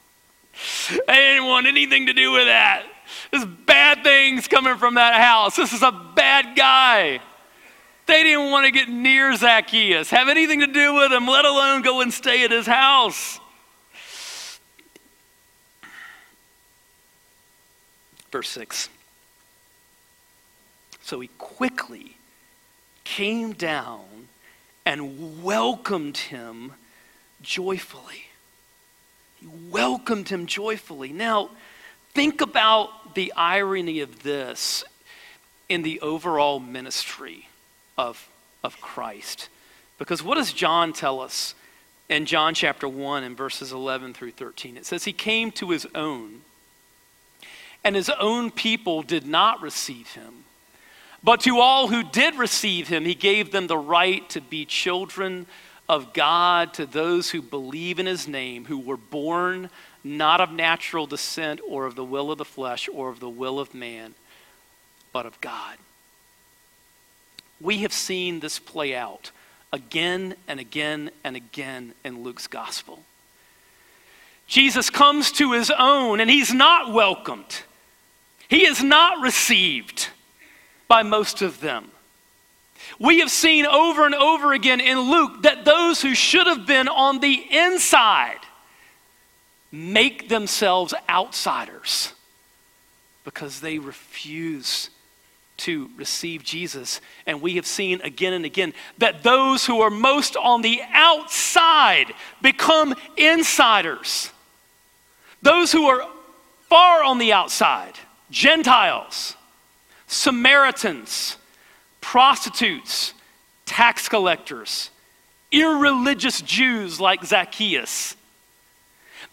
They 0.90 1.16
didn't 1.16 1.48
want 1.48 1.68
anything 1.68 2.08
to 2.08 2.14
do 2.14 2.32
with 2.34 2.46
that. 2.46 2.84
There's 3.32 3.46
bad 3.46 4.04
things 4.04 4.48
coming 4.48 4.78
from 4.78 4.96
that 4.96 5.20
house. 5.20 5.56
This 5.56 5.74
is 5.74 5.82
a 5.82 5.92
bad 6.16 6.56
guy. 6.56 7.20
They 8.08 8.24
didn't 8.24 8.52
want 8.52 8.66
to 8.66 8.72
get 8.72 8.90
near 8.90 9.36
Zacchaeus, 9.36 10.10
have 10.10 10.28
anything 10.28 10.60
to 10.60 10.68
do 10.68 10.96
with 10.96 11.12
him, 11.12 11.28
let 11.28 11.46
alone 11.46 11.82
go 11.82 12.02
and 12.02 12.14
stay 12.14 12.44
at 12.44 12.52
his 12.52 12.66
house. 12.66 13.40
Verse 18.32 18.50
6. 18.50 18.90
So 21.04 21.20
he 21.20 21.30
quickly 21.38 22.16
came 23.04 23.52
down 23.54 24.28
and 24.86 25.44
welcomed 25.44 26.18
him 26.18 26.74
joyfully. 27.42 28.26
He 29.40 29.48
welcomed 29.70 30.30
him 30.30 30.46
joyfully. 30.46 31.12
Now, 31.12 31.50
think 32.14 32.42
about 32.42 33.16
the 33.16 33.34
irony 33.36 34.00
of 34.02 34.24
this 34.24 34.84
in 35.70 35.82
the 35.82 36.00
overall 36.02 36.60
ministry 36.60 37.48
of, 37.98 38.30
of 38.64 38.80
Christ. 38.82 39.50
Because 39.98 40.24
what 40.24 40.36
does 40.36 40.54
John 40.54 40.94
tell 40.94 41.20
us 41.20 41.56
in 42.10 42.26
John 42.26 42.54
chapter 42.54 42.88
1 42.88 43.24
and 43.24 43.38
verses 43.38 43.72
11 43.72 44.14
through 44.14 44.32
13? 44.32 44.78
It 44.78 44.86
says, 44.86 45.06
He 45.06 45.14
came 45.14 45.52
to 45.54 45.70
his 45.70 45.88
own, 45.96 46.42
and 47.84 47.96
his 47.96 48.10
own 48.10 48.52
people 48.52 49.02
did 49.02 49.26
not 49.26 49.62
receive 49.62 50.14
him. 50.14 50.44
But 51.24 51.42
to 51.42 51.60
all 51.60 51.88
who 51.88 52.04
did 52.04 52.36
receive 52.36 52.88
him, 52.88 53.06
he 53.06 53.14
gave 53.14 53.52
them 53.52 53.68
the 53.68 53.78
right 53.78 54.28
to 54.32 54.42
be 54.42 54.66
children 54.66 55.46
of 55.88 56.14
God, 56.14 56.74
to 56.76 56.86
those 56.86 57.30
who 57.30 57.42
believe 57.42 58.00
in 58.00 58.06
his 58.06 58.28
name, 58.28 58.66
who 58.66 58.80
were 58.80 58.98
born 58.98 59.70
not 60.04 60.42
of 60.42 60.52
natural 60.52 61.06
descent 61.06 61.60
or 61.68 61.86
of 61.86 61.96
the 61.96 62.04
will 62.04 62.32
of 62.32 62.38
the 62.38 62.46
flesh 62.46 62.90
or 62.92 63.10
of 63.10 63.20
the 63.20 63.30
will 63.30 63.60
of 63.60 63.74
man, 63.74 64.16
but 65.14 65.26
of 65.26 65.40
God. 65.42 65.78
We 67.60 67.80
have 67.80 67.94
seen 67.94 68.40
this 68.40 68.58
play 68.58 68.96
out 68.96 69.32
again 69.72 70.36
and 70.48 70.60
again 70.60 71.12
and 71.24 71.36
again 71.36 71.94
in 72.04 72.24
Luke's 72.24 72.48
gospel. 72.48 73.04
Jesus 74.48 74.90
comes 74.90 75.32
to 75.34 75.54
his 75.54 75.72
own 75.72 76.20
and 76.20 76.30
he's 76.30 76.54
not 76.54 76.92
welcomed. 76.92 77.62
He 78.50 78.66
is 78.66 78.84
not 78.84 79.22
received 79.22 80.10
by 80.88 81.04
most 81.04 81.42
of 81.42 81.62
them. 81.62 81.92
We 83.00 83.20
have 83.20 83.32
seen 83.32 83.66
over 83.66 84.06
and 84.06 84.16
over 84.16 84.52
again 84.54 84.82
in 84.82 85.00
Luke 85.00 85.44
that 85.44 85.64
those 85.64 86.02
who 86.02 86.14
should 86.14 86.48
have 86.48 86.66
been 86.66 86.88
on 86.88 87.20
the 87.20 87.46
inside 87.50 88.40
make 89.72 90.30
themselves 90.30 90.94
outsiders 91.10 92.14
because 93.24 93.62
they 93.62 93.80
refuse 93.80 94.90
to 95.58 95.90
receive 95.96 96.44
Jesus. 96.44 97.02
And 97.28 97.42
we 97.42 97.56
have 97.56 97.66
seen 97.66 98.02
again 98.02 98.34
and 98.34 98.46
again 98.46 98.74
that 98.98 99.24
those 99.24 99.66
who 99.66 99.82
are 99.82 99.92
most 99.92 100.36
on 100.36 100.62
the 100.62 100.82
outside 100.92 102.14
become 102.42 102.96
insiders. 103.16 104.32
Those 105.42 105.72
who 105.72 105.88
are 105.88 106.08
far 106.68 107.04
on 107.04 107.20
the 107.20 107.34
outside, 107.34 107.94
Gentiles, 108.32 109.36
Samaritans, 110.08 111.38
prostitutes, 112.00 113.14
tax 113.66 114.10
collectors, 114.10 114.90
irreligious 115.52 116.42
Jews 116.42 117.00
like 117.00 117.24
Zacchaeus. 117.24 118.16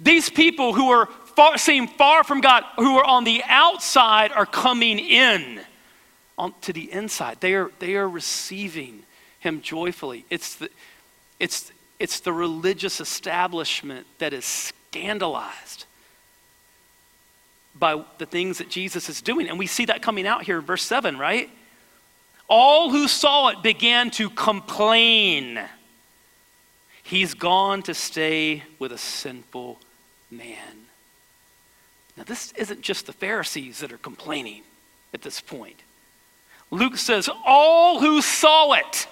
These 0.01 0.31
people 0.31 0.75
who 0.75 0.91
are 0.91 1.07
far, 1.35 1.59
seem 1.59 1.89
far 1.89 2.25
from 2.25 2.41
God, 2.41 2.65
who 2.77 2.99
are 2.99 3.05
on 3.05 3.25
the 3.25 3.43
outside, 3.47 4.33
are 4.33 4.47
coming 4.47 4.99
in 4.99 5.61
on, 6.37 6.55
to 6.63 6.73
the 6.73 6.91
inside. 6.93 7.39
They 7.41 7.55
are, 7.55 7.71
they 7.79 7.97
are 7.97 8.09
receiving 8.09 9.03
Him 9.41 9.61
joyfully. 9.61 10.25
It's 10.31 10.57
the, 10.57 10.71
it's, 11.41 11.73
it's 11.99 12.21
the 12.21 12.33
religious 12.33 13.01
establishment 13.01 14.07
that 14.19 14.33
is 14.33 14.45
scandalized 14.45 15.85
by 17.75 18.03
the 18.19 18.27
things 18.27 18.59
that 18.59 18.69
Jesus 18.69 19.09
is 19.09 19.21
doing. 19.23 19.49
And 19.49 19.59
we 19.59 19.67
see 19.67 19.85
that 19.87 20.03
coming 20.03 20.27
out 20.27 20.43
here 20.43 20.59
in 20.59 20.65
verse 20.65 20.83
7, 20.83 21.19
right? 21.19 21.51
All 22.49 22.91
who 22.91 23.07
saw 23.09 23.49
it 23.49 23.63
began 23.63 24.11
to 24.13 24.31
complain. 24.31 25.61
He's 27.03 27.35
gone 27.35 27.83
to 27.83 27.95
stay 27.95 28.65
with 28.79 28.93
a 28.93 28.99
sinful 28.99 29.79
man. 30.31 30.87
Now, 32.17 32.25
this 32.25 32.53
isn't 32.53 32.83
just 32.83 33.07
the 33.07 33.13
Pharisees 33.13 33.79
that 33.81 33.93
are 33.93 33.99
complaining 33.99 34.63
at 35.15 35.23
this 35.23 35.41
point. 35.41 35.77
Luke 36.71 36.97
says, 36.97 37.31
All 37.47 38.01
who 38.01 38.21
saw 38.21 38.73
it 38.73 39.07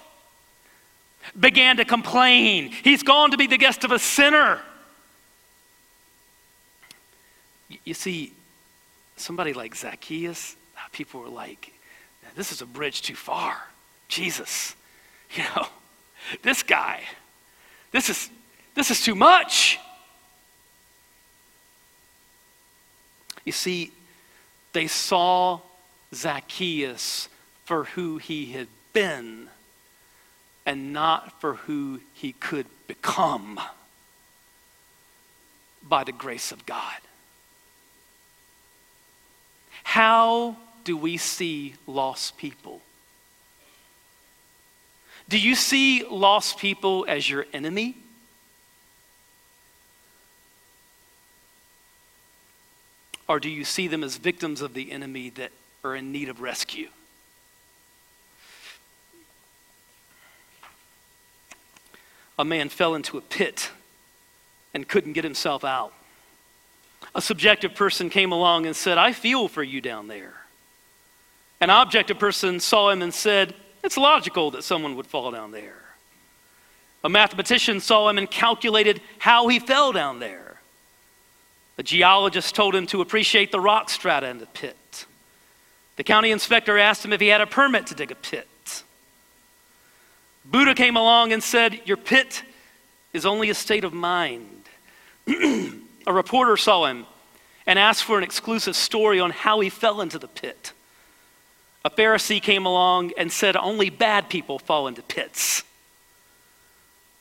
began 1.39 1.77
to 1.79 1.85
complain. 1.85 2.71
He's 2.71 3.03
gone 3.03 3.31
to 3.31 3.37
be 3.37 3.47
the 3.47 3.59
guest 3.59 3.85
of 3.85 3.93
a 3.93 3.99
sinner. 3.99 4.61
You 7.85 7.95
see, 7.95 8.33
somebody 9.17 9.53
like 9.53 9.75
Zacchaeus, 9.75 10.57
uh, 10.77 10.81
people 10.93 11.21
were 11.21 11.29
like, 11.29 11.73
this 12.35 12.53
is 12.53 12.61
a 12.61 12.67
bridge 12.67 13.03
too 13.03 13.15
far. 13.15 13.57
Jesus, 14.09 14.77
you 15.35 15.43
know, 15.55 15.67
this 16.43 16.63
guy, 16.63 17.03
this 17.93 18.09
is, 18.11 18.31
this 18.75 18.91
is 18.91 19.03
too 19.03 19.15
much. 19.15 19.79
You 23.47 23.53
see, 23.53 23.93
they 24.75 24.89
saw 24.89 25.61
Zacchaeus 26.15 27.31
for 27.65 27.85
who 27.85 28.19
he 28.19 28.53
had 28.53 28.69
been 28.93 29.49
and 30.67 30.93
not 30.93 31.41
for 31.41 31.55
who 31.55 32.01
he 32.13 32.33
could 32.33 32.67
become 32.87 33.59
by 35.89 36.05
the 36.05 36.13
grace 36.13 36.53
of 36.53 36.67
God. 36.67 37.01
How 39.85 40.57
do 40.85 40.97
we 40.97 41.17
see 41.17 41.75
lost 41.87 42.37
people? 42.37 42.83
Do 45.29 45.39
you 45.39 45.55
see 45.55 46.05
lost 46.05 46.59
people 46.59 47.07
as 47.09 47.31
your 47.31 47.47
enemy? 47.53 47.97
Or 53.29 53.41
do 53.41 53.49
you 53.51 53.65
see 53.65 53.89
them 53.89 54.05
as 54.05 54.17
victims 54.17 54.61
of 54.61 54.75
the 54.75 54.93
enemy 54.93 55.31
that 55.31 55.51
are 55.83 55.97
in 55.97 56.13
need 56.13 56.29
of 56.29 56.41
rescue? 56.41 56.89
A 62.39 62.45
man 62.45 62.69
fell 62.69 62.95
into 62.95 63.17
a 63.19 63.23
pit 63.23 63.71
and 64.75 64.87
couldn't 64.87 65.15
get 65.15 65.25
himself 65.25 65.65
out. 65.65 65.93
A 67.15 67.23
subjective 67.23 67.75
person 67.75 68.11
came 68.11 68.31
along 68.31 68.67
and 68.67 68.77
said, 68.77 68.99
I 68.99 69.13
feel 69.13 69.49
for 69.49 69.63
you 69.63 69.81
down 69.81 70.09
there. 70.09 70.35
An 71.61 71.71
objective 71.71 72.19
person 72.19 72.61
saw 72.61 72.91
him 72.91 73.01
and 73.01 73.13
said, 73.13 73.55
It's 73.83 73.97
logical 73.97 74.51
that 74.51 74.65
someone 74.65 74.97
would 74.97 75.07
fall 75.07 75.31
down 75.31 75.51
there. 75.51 75.83
A 77.03 77.09
mathematician 77.09 77.81
saw 77.81 78.09
him 78.09 78.19
and 78.19 78.31
calculated 78.31 79.01
how 79.19 79.49
he 79.49 79.59
fell 79.59 79.93
down 79.93 80.19
there. 80.19 80.46
A 81.79 81.83
geologist 81.83 82.55
told 82.55 82.75
him 82.75 82.87
to 82.89 83.01
appreciate 83.01 83.53
the 83.53 83.61
rock 83.61 83.91
strata 83.91 84.29
in 84.29 84.39
the 84.39 84.47
pit. 84.47 85.07
The 85.97 86.05
county 86.05 86.31
inspector 86.31 86.79
asked 86.79 87.05
him 87.05 87.13
if 87.13 87.21
he 87.21 87.29
had 87.29 87.41
a 87.41 87.47
permit 87.47 87.87
to 87.89 87.95
dig 87.95 88.11
a 88.11 88.15
pit. 88.15 88.83
Buddha 90.45 90.75
came 90.75 90.97
along 90.97 91.33
and 91.33 91.43
said, 91.43 91.81
Your 91.85 91.97
pit 91.97 92.43
is 93.13 93.27
only 93.27 93.51
a 93.51 93.55
state 93.55 93.85
of 93.85 93.93
mind. 93.93 94.63
a 95.27 96.13
reporter 96.13 96.57
saw 96.57 96.87
him 96.87 97.07
and 97.67 97.79
asked 97.79 98.05
for 98.05 98.17
an 98.17 98.25
exclusive 98.25 98.77
story 98.77 99.19
on 99.19 99.31
how 99.31 99.61
he 99.61 99.71
fell 99.71 100.01
into 100.01 100.19
the 100.19 100.29
pit 100.29 100.73
a 101.87 101.91
Pharisee 101.91 102.43
came 102.43 102.67
along 102.67 103.13
and 103.17 103.31
said, 103.31 103.57
Only 103.57 103.91
bad 103.91 104.29
people 104.29 104.59
fall 104.59 104.89
into 104.89 105.03
pits. 105.03 105.63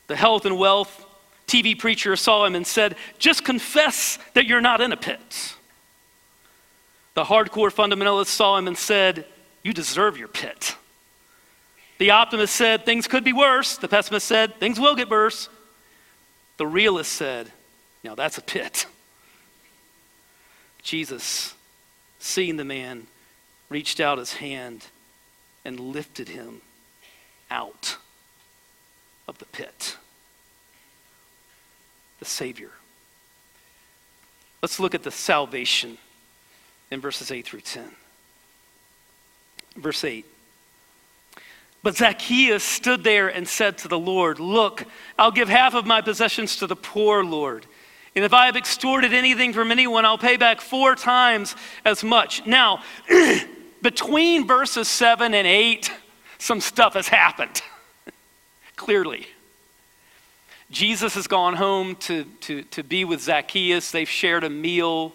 The 0.08 0.16
health 0.16 0.44
and 0.44 0.58
wealth 0.58 1.05
TV 1.46 1.78
preacher 1.78 2.16
saw 2.16 2.44
him 2.44 2.54
and 2.54 2.66
said, 2.66 2.96
Just 3.18 3.44
confess 3.44 4.18
that 4.34 4.46
you're 4.46 4.60
not 4.60 4.80
in 4.80 4.92
a 4.92 4.96
pit. 4.96 5.54
The 7.14 7.24
hardcore 7.24 7.72
fundamentalist 7.72 8.26
saw 8.26 8.58
him 8.58 8.66
and 8.66 8.76
said, 8.76 9.26
You 9.62 9.72
deserve 9.72 10.18
your 10.18 10.28
pit. 10.28 10.76
The 11.98 12.10
optimist 12.10 12.54
said, 12.54 12.84
Things 12.84 13.06
could 13.06 13.24
be 13.24 13.32
worse. 13.32 13.78
The 13.78 13.88
pessimist 13.88 14.26
said, 14.26 14.56
Things 14.56 14.78
will 14.78 14.94
get 14.94 15.08
worse. 15.08 15.48
The 16.56 16.66
realist 16.66 17.12
said, 17.12 17.50
Now 18.02 18.14
that's 18.14 18.38
a 18.38 18.42
pit. 18.42 18.86
Jesus, 20.82 21.54
seeing 22.18 22.56
the 22.56 22.64
man, 22.64 23.06
reached 23.68 23.98
out 23.98 24.18
his 24.18 24.34
hand 24.34 24.86
and 25.64 25.80
lifted 25.80 26.28
him 26.28 26.60
out 27.50 27.96
of 29.26 29.38
the 29.38 29.44
pit. 29.46 29.96
Savior. 32.26 32.70
Let's 34.62 34.80
look 34.80 34.94
at 34.94 35.02
the 35.02 35.10
salvation 35.10 35.98
in 36.90 37.00
verses 37.00 37.30
8 37.30 37.46
through 37.46 37.60
10. 37.60 37.84
Verse 39.76 40.02
8. 40.04 40.24
But 41.82 41.96
Zacchaeus 41.96 42.64
stood 42.64 43.04
there 43.04 43.28
and 43.28 43.46
said 43.46 43.78
to 43.78 43.88
the 43.88 43.98
Lord, 43.98 44.40
Look, 44.40 44.84
I'll 45.18 45.30
give 45.30 45.48
half 45.48 45.74
of 45.74 45.86
my 45.86 46.00
possessions 46.00 46.56
to 46.56 46.66
the 46.66 46.74
poor, 46.74 47.24
Lord. 47.24 47.66
And 48.16 48.24
if 48.24 48.32
I 48.32 48.46
have 48.46 48.56
extorted 48.56 49.12
anything 49.12 49.52
from 49.52 49.70
anyone, 49.70 50.04
I'll 50.04 50.18
pay 50.18 50.36
back 50.36 50.60
four 50.60 50.94
times 50.94 51.54
as 51.84 52.02
much. 52.02 52.46
Now, 52.46 52.82
between 53.82 54.46
verses 54.46 54.88
7 54.88 55.34
and 55.34 55.46
8, 55.46 55.92
some 56.38 56.60
stuff 56.60 56.94
has 56.94 57.08
happened. 57.08 57.60
Clearly. 58.76 59.26
Jesus 60.70 61.14
has 61.14 61.26
gone 61.26 61.54
home 61.54 61.94
to, 61.96 62.24
to, 62.40 62.62
to 62.62 62.82
be 62.82 63.04
with 63.04 63.20
Zacchaeus. 63.20 63.90
They've 63.90 64.08
shared 64.08 64.44
a 64.44 64.50
meal 64.50 65.12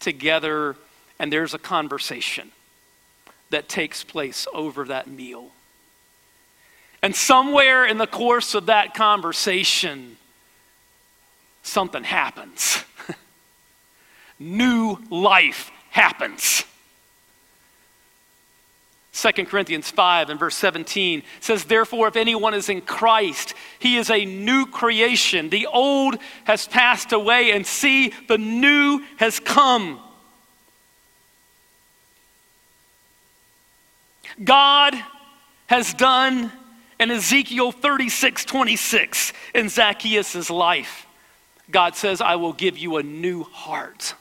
together, 0.00 0.76
and 1.18 1.32
there's 1.32 1.54
a 1.54 1.58
conversation 1.58 2.50
that 3.50 3.68
takes 3.68 4.02
place 4.02 4.46
over 4.52 4.84
that 4.86 5.08
meal. 5.08 5.50
And 7.02 7.14
somewhere 7.14 7.86
in 7.86 7.98
the 7.98 8.06
course 8.06 8.54
of 8.54 8.66
that 8.66 8.94
conversation, 8.94 10.16
something 11.62 12.04
happens. 12.04 12.84
New 14.38 14.98
life 15.08 15.70
happens. 15.90 16.64
2 19.12 19.32
Corinthians 19.46 19.90
5 19.90 20.30
and 20.30 20.38
verse 20.38 20.56
17 20.56 21.22
says, 21.40 21.64
Therefore, 21.64 22.08
if 22.08 22.16
anyone 22.16 22.54
is 22.54 22.68
in 22.68 22.80
Christ, 22.80 23.54
he 23.78 23.96
is 23.96 24.08
a 24.08 24.24
new 24.24 24.66
creation. 24.66 25.50
The 25.50 25.66
old 25.66 26.16
has 26.44 26.68
passed 26.68 27.12
away, 27.12 27.50
and 27.50 27.66
see, 27.66 28.12
the 28.28 28.38
new 28.38 29.04
has 29.16 29.40
come. 29.40 30.00
God 34.42 34.94
has 35.66 35.92
done 35.92 36.52
in 37.00 37.10
Ezekiel 37.10 37.72
36 37.72 38.44
26 38.44 39.32
in 39.54 39.68
Zacchaeus' 39.68 40.50
life. 40.50 41.06
God 41.70 41.96
says, 41.96 42.20
I 42.20 42.36
will 42.36 42.52
give 42.52 42.78
you 42.78 42.96
a 42.96 43.02
new 43.02 43.42
heart 43.42 44.14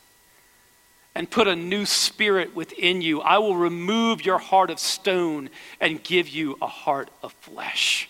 and 1.15 1.29
put 1.29 1.47
a 1.47 1.55
new 1.55 1.85
spirit 1.85 2.55
within 2.55 3.01
you. 3.01 3.21
I 3.21 3.37
will 3.39 3.55
remove 3.55 4.25
your 4.25 4.37
heart 4.37 4.69
of 4.69 4.79
stone 4.79 5.49
and 5.81 6.03
give 6.03 6.29
you 6.29 6.57
a 6.61 6.67
heart 6.67 7.09
of 7.23 7.33
flesh. 7.33 8.09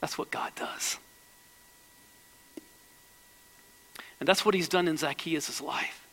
That's 0.00 0.16
what 0.16 0.30
God 0.30 0.52
does. 0.54 0.98
And 4.20 4.28
that's 4.28 4.44
what 4.44 4.54
he's 4.54 4.68
done 4.68 4.88
in 4.88 4.96
Zacchaeus' 4.96 5.60
life. 5.60 6.06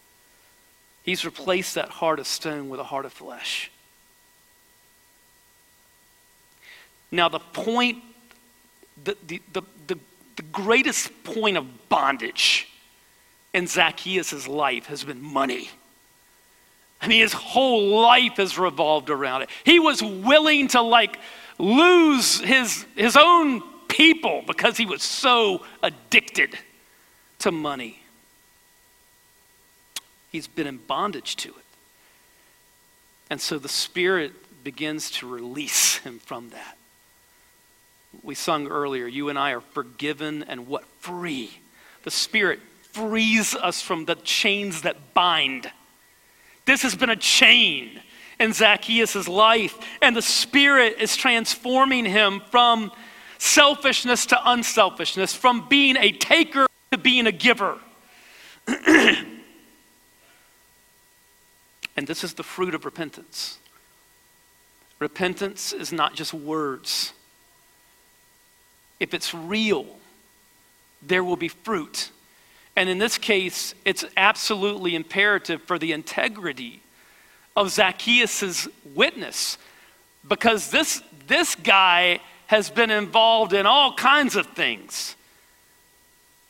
He's 1.04 1.26
replaced 1.26 1.76
that 1.76 1.90
heart 1.90 2.20
of 2.20 2.28
stone 2.28 2.70
with 2.70 2.80
a 2.80 2.84
heart 2.84 3.06
of 3.06 3.14
flesh. 3.14 3.72
Now, 7.12 7.30
the 7.30 7.40
point, 7.40 8.04
the, 9.04 9.16
the, 9.26 9.42
the, 9.54 9.64
the, 9.88 10.00
greatest 10.52 11.24
point 11.24 11.58
of 11.58 11.90
bondage 11.90 12.68
in 13.54 13.68
Zacchaeus' 13.68 14.48
life 14.48 14.88
has 14.88 15.04
been 15.04 15.22
money. 15.22 15.70
Mean, 17.08 17.22
his 17.22 17.34
whole 17.34 18.02
life 18.02 18.38
has 18.38 18.58
revolved 18.58 19.10
around 19.10 19.44
it. 19.44 19.50
He 19.64 19.80
was 19.80 20.02
willing 20.02 20.68
to 20.70 20.82
like 20.82 21.20
lose 21.58 22.40
his, 22.40 22.86
his 22.96 23.16
own 23.16 23.62
people 23.88 24.44
because 24.46 24.78
he 24.78 24.86
was 24.86 25.04
so 25.04 25.64
addicted 25.82 26.58
to 27.40 27.52
money. 27.52 28.00
He's 30.32 30.48
been 30.48 30.68
in 30.68 30.78
bondage 30.78 31.36
to 31.38 31.50
it. 31.50 31.66
And 33.30 33.40
so 33.40 33.58
the 33.58 33.70
Spirit 33.70 34.34
begins 34.64 35.12
to 35.12 35.28
release 35.28 35.98
him 36.00 36.20
from 36.20 36.50
that. 36.50 36.78
We 38.24 38.36
sung 38.36 38.68
earlier, 38.68 39.08
you 39.08 39.30
and 39.30 39.38
I 39.38 39.52
are 39.52 39.62
forgiven 39.62 40.44
and 40.44 40.68
what? 40.68 40.86
Free. 41.00 41.60
The 42.04 42.12
Spirit 42.12 42.60
frees 42.92 43.56
us 43.56 43.82
from 43.82 44.06
the 44.06 44.16
chains 44.16 44.84
that 44.84 45.14
bind. 45.14 45.72
This 46.66 46.82
has 46.82 46.96
been 46.96 47.10
a 47.10 47.16
chain 47.16 48.02
in 48.40 48.54
Zacchaeus' 48.54 49.28
life, 49.28 49.78
and 50.02 50.16
the 50.16 50.22
Spirit 50.22 50.98
is 51.00 51.16
transforming 51.16 52.06
him 52.06 52.42
from 52.50 52.92
selfishness 53.38 54.26
to 54.28 54.52
unselfishness, 54.52 55.34
from 55.34 55.68
being 55.68 55.96
a 55.98 56.12
taker 56.12 56.68
to 56.92 56.98
being 56.98 57.28
a 57.28 57.32
giver. 57.32 57.78
and 58.68 59.28
this 61.96 62.24
is 62.24 62.34
the 62.34 62.44
fruit 62.44 62.74
of 62.74 62.84
repentance. 62.84 63.60
Repentance 65.00 65.72
is 65.74 65.92
not 65.92 66.16
just 66.16 66.34
words. 66.34 67.14
If 69.00 69.14
it's 69.14 69.34
real, 69.34 69.86
there 71.02 71.24
will 71.24 71.36
be 71.36 71.50
fruit. 71.50 72.10
And 72.76 72.90
in 72.90 72.98
this 72.98 73.18
case, 73.18 73.74
it's 73.86 74.04
absolutely 74.18 74.96
imperative 74.96 75.62
for 75.64 75.80
the 75.80 75.92
integrity 75.94 76.82
of 77.56 77.72
Zacchaeus' 77.72 78.68
witness 78.94 79.58
because 80.28 80.72
this, 80.72 81.02
this 81.28 81.56
guy 81.56 82.20
has 82.48 82.70
been 82.70 82.92
involved 82.92 83.54
in 83.54 83.66
all 83.66 83.94
kinds 83.94 84.36
of 84.36 84.48
things. 84.48 85.16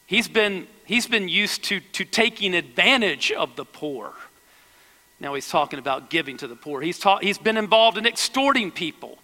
He's 0.08 0.28
been, 0.28 0.68
he's 0.86 1.08
been 1.08 1.30
used 1.30 1.64
to, 1.66 1.80
to 1.80 2.06
taking 2.06 2.54
advantage 2.56 3.32
of 3.32 3.56
the 3.56 3.66
poor. 3.66 4.14
Now 5.20 5.34
he's 5.34 5.50
talking 5.50 5.80
about 5.80 6.10
giving 6.10 6.38
to 6.38 6.48
the 6.48 6.56
poor. 6.56 6.82
He's, 6.82 7.00
ta- 7.00 7.20
he's 7.20 7.38
been 7.38 7.58
involved 7.58 7.98
in 7.98 8.06
extorting 8.06 8.72
people. 8.72 9.18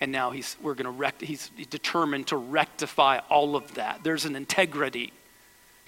And 0.00 0.10
now 0.12 0.30
he's, 0.30 0.56
we're 0.62 0.74
to 0.84 0.90
rect, 0.90 1.20
he's 1.20 1.50
determined 1.68 2.28
to 2.28 2.36
rectify 2.36 3.18
all 3.28 3.54
of 3.54 3.74
that. 3.74 4.02
There's 4.02 4.24
an 4.24 4.34
integrity 4.34 5.12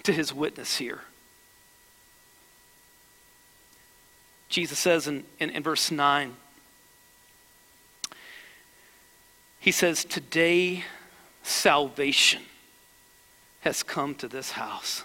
to 0.03 0.13
his 0.13 0.33
witness 0.33 0.77
here. 0.77 1.01
Jesus 4.49 4.77
says 4.77 5.07
in, 5.07 5.23
in, 5.39 5.49
in 5.49 5.63
verse 5.63 5.89
9, 5.89 6.35
he 9.59 9.71
says, 9.71 10.05
Today 10.05 10.83
salvation 11.41 12.43
has 13.61 13.81
come 13.81 14.13
to 14.15 14.27
this 14.27 14.51
house 14.51 15.03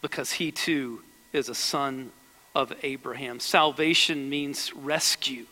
because 0.00 0.32
he 0.32 0.52
too 0.52 1.02
is 1.32 1.48
a 1.48 1.54
son 1.54 2.12
of 2.54 2.72
Abraham. 2.82 3.40
Salvation 3.40 4.30
means 4.30 4.72
rescue 4.74 5.46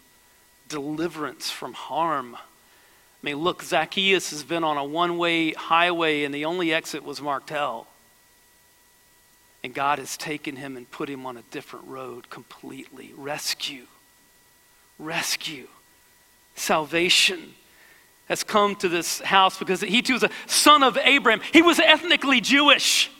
deliverance 0.72 1.50
from 1.50 1.74
harm. 1.74 2.34
I 2.34 2.40
mean, 3.22 3.36
look, 3.36 3.62
Zacchaeus 3.62 4.30
has 4.30 4.42
been 4.42 4.64
on 4.64 4.78
a 4.78 4.84
one 4.84 5.16
way 5.18 5.52
highway, 5.52 6.24
and 6.24 6.34
the 6.34 6.46
only 6.46 6.72
exit 6.72 7.04
was 7.04 7.20
marked 7.22 7.50
hell. 7.50 7.86
And 9.62 9.72
God 9.72 10.00
has 10.00 10.16
taken 10.16 10.56
him 10.56 10.76
and 10.76 10.90
put 10.90 11.08
him 11.08 11.24
on 11.24 11.36
a 11.36 11.42
different 11.42 11.86
road 11.86 12.30
completely. 12.30 13.12
Rescue. 13.16 13.86
Rescue. 14.98 15.68
Salvation 16.56 17.54
has 18.28 18.42
come 18.42 18.74
to 18.76 18.88
this 18.88 19.20
house 19.20 19.58
because 19.58 19.82
he 19.82 20.02
too 20.02 20.14
is 20.14 20.22
a 20.24 20.30
son 20.46 20.82
of 20.82 20.96
Abraham. 20.96 21.40
He 21.52 21.62
was 21.62 21.78
ethnically 21.78 22.40
Jewish. 22.40 23.10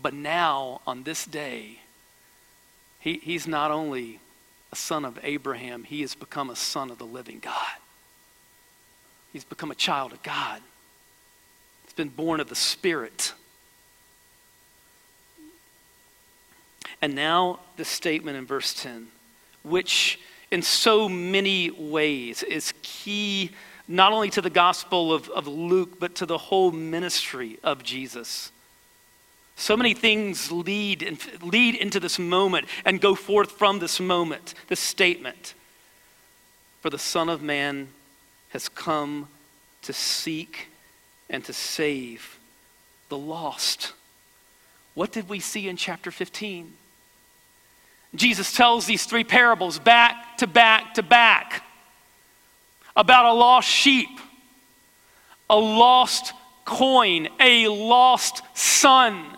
But 0.00 0.14
now, 0.14 0.80
on 0.86 1.02
this 1.02 1.24
day, 1.24 1.80
he, 3.00 3.14
he's 3.14 3.48
not 3.48 3.70
only 3.70 4.20
a 4.72 4.76
son 4.76 5.04
of 5.04 5.18
Abraham, 5.22 5.84
he 5.84 6.02
has 6.02 6.14
become 6.14 6.50
a 6.50 6.56
son 6.56 6.90
of 6.90 6.98
the 6.98 7.06
living 7.06 7.38
God. 7.40 7.78
He's 9.32 9.44
become 9.44 9.70
a 9.70 9.74
child 9.74 10.12
of 10.12 10.22
God. 10.22 10.60
He's 11.84 11.92
been 11.92 12.08
born 12.08 12.40
of 12.40 12.48
the 12.48 12.54
Spirit. 12.54 13.32
And 17.00 17.14
now, 17.14 17.60
the 17.76 17.84
statement 17.84 18.36
in 18.36 18.46
verse 18.46 18.74
10, 18.74 19.08
which 19.62 20.18
in 20.50 20.62
so 20.62 21.08
many 21.08 21.70
ways 21.70 22.42
is 22.42 22.72
key 22.82 23.50
not 23.86 24.12
only 24.12 24.28
to 24.30 24.42
the 24.42 24.50
gospel 24.50 25.12
of, 25.12 25.28
of 25.30 25.46
Luke, 25.46 25.98
but 25.98 26.14
to 26.16 26.26
the 26.26 26.36
whole 26.36 26.70
ministry 26.70 27.58
of 27.62 27.82
Jesus. 27.82 28.52
So 29.58 29.76
many 29.76 29.92
things 29.92 30.52
lead, 30.52 31.02
and 31.02 31.18
lead 31.42 31.74
into 31.74 31.98
this 31.98 32.16
moment 32.16 32.68
and 32.84 33.00
go 33.00 33.16
forth 33.16 33.50
from 33.50 33.80
this 33.80 33.98
moment, 33.98 34.54
this 34.68 34.78
statement. 34.78 35.54
For 36.80 36.90
the 36.90 36.98
Son 36.98 37.28
of 37.28 37.42
Man 37.42 37.88
has 38.50 38.68
come 38.68 39.26
to 39.82 39.92
seek 39.92 40.68
and 41.28 41.44
to 41.44 41.52
save 41.52 42.38
the 43.08 43.18
lost. 43.18 43.94
What 44.94 45.10
did 45.10 45.28
we 45.28 45.40
see 45.40 45.68
in 45.68 45.76
chapter 45.76 46.12
15? 46.12 46.72
Jesus 48.14 48.52
tells 48.52 48.86
these 48.86 49.06
three 49.06 49.24
parables 49.24 49.80
back 49.80 50.38
to 50.38 50.46
back 50.46 50.94
to 50.94 51.02
back 51.02 51.64
about 52.94 53.26
a 53.26 53.32
lost 53.32 53.68
sheep, 53.68 54.20
a 55.50 55.56
lost 55.56 56.32
coin, 56.64 57.28
a 57.40 57.66
lost 57.66 58.42
son 58.54 59.34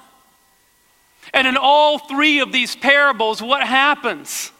and 1.33 1.47
in 1.47 1.57
all 1.57 1.99
three 1.99 2.41
of 2.41 2.53
these 2.53 2.75
parables, 2.75 3.43
what 3.43 3.63
happens? 3.63 4.53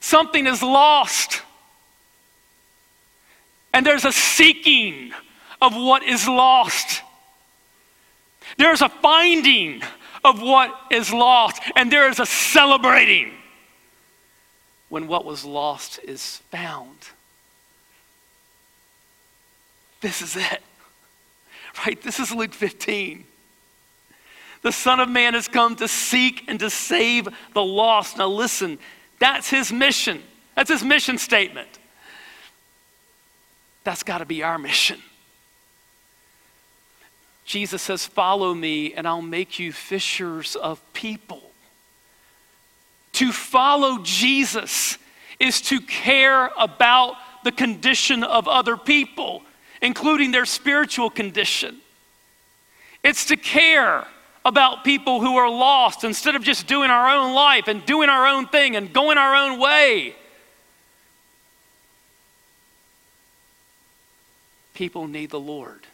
Something 0.00 0.46
is 0.46 0.62
lost. 0.62 1.42
And 3.72 3.84
there's 3.84 4.04
a 4.04 4.12
seeking 4.12 5.12
of 5.60 5.74
what 5.74 6.02
is 6.02 6.28
lost. 6.28 7.02
There's 8.58 8.82
a 8.82 8.88
finding 8.88 9.82
of 10.24 10.40
what 10.40 10.78
is 10.90 11.12
lost. 11.12 11.60
And 11.74 11.90
there 11.90 12.08
is 12.08 12.20
a 12.20 12.26
celebrating 12.26 13.32
when 14.90 15.08
what 15.08 15.24
was 15.24 15.44
lost 15.44 15.98
is 16.04 16.42
found. 16.50 16.98
This 20.00 20.22
is 20.22 20.36
it. 20.36 20.62
Right? 21.84 22.00
This 22.00 22.20
is 22.20 22.30
Luke 22.30 22.54
15. 22.54 23.24
The 24.64 24.72
Son 24.72 24.98
of 24.98 25.10
Man 25.10 25.34
has 25.34 25.46
come 25.46 25.76
to 25.76 25.86
seek 25.86 26.44
and 26.48 26.58
to 26.60 26.70
save 26.70 27.28
the 27.52 27.62
lost. 27.62 28.16
Now, 28.16 28.28
listen, 28.28 28.78
that's 29.18 29.50
his 29.50 29.70
mission. 29.70 30.22
That's 30.56 30.70
his 30.70 30.82
mission 30.82 31.18
statement. 31.18 31.68
That's 33.84 34.02
got 34.02 34.18
to 34.18 34.24
be 34.24 34.42
our 34.42 34.56
mission. 34.56 35.02
Jesus 37.44 37.82
says, 37.82 38.06
Follow 38.06 38.54
me, 38.54 38.94
and 38.94 39.06
I'll 39.06 39.20
make 39.20 39.58
you 39.58 39.70
fishers 39.70 40.56
of 40.56 40.80
people. 40.94 41.42
To 43.12 43.32
follow 43.32 43.98
Jesus 44.02 44.96
is 45.38 45.60
to 45.60 45.78
care 45.82 46.50
about 46.58 47.16
the 47.44 47.52
condition 47.52 48.24
of 48.24 48.48
other 48.48 48.78
people, 48.78 49.42
including 49.82 50.30
their 50.30 50.46
spiritual 50.46 51.10
condition. 51.10 51.82
It's 53.02 53.26
to 53.26 53.36
care 53.36 54.06
about 54.44 54.84
people 54.84 55.20
who 55.20 55.36
are 55.36 55.50
lost 55.50 56.04
instead 56.04 56.36
of 56.36 56.42
just 56.42 56.66
doing 56.66 56.90
our 56.90 57.16
own 57.16 57.34
life 57.34 57.66
and 57.66 57.84
doing 57.86 58.08
our 58.08 58.26
own 58.26 58.46
thing 58.46 58.76
and 58.76 58.92
going 58.92 59.16
our 59.16 59.34
own 59.34 59.58
way. 59.58 60.14
People 64.74 65.06
need 65.06 65.30
the 65.30 65.40
Lord. 65.40 65.86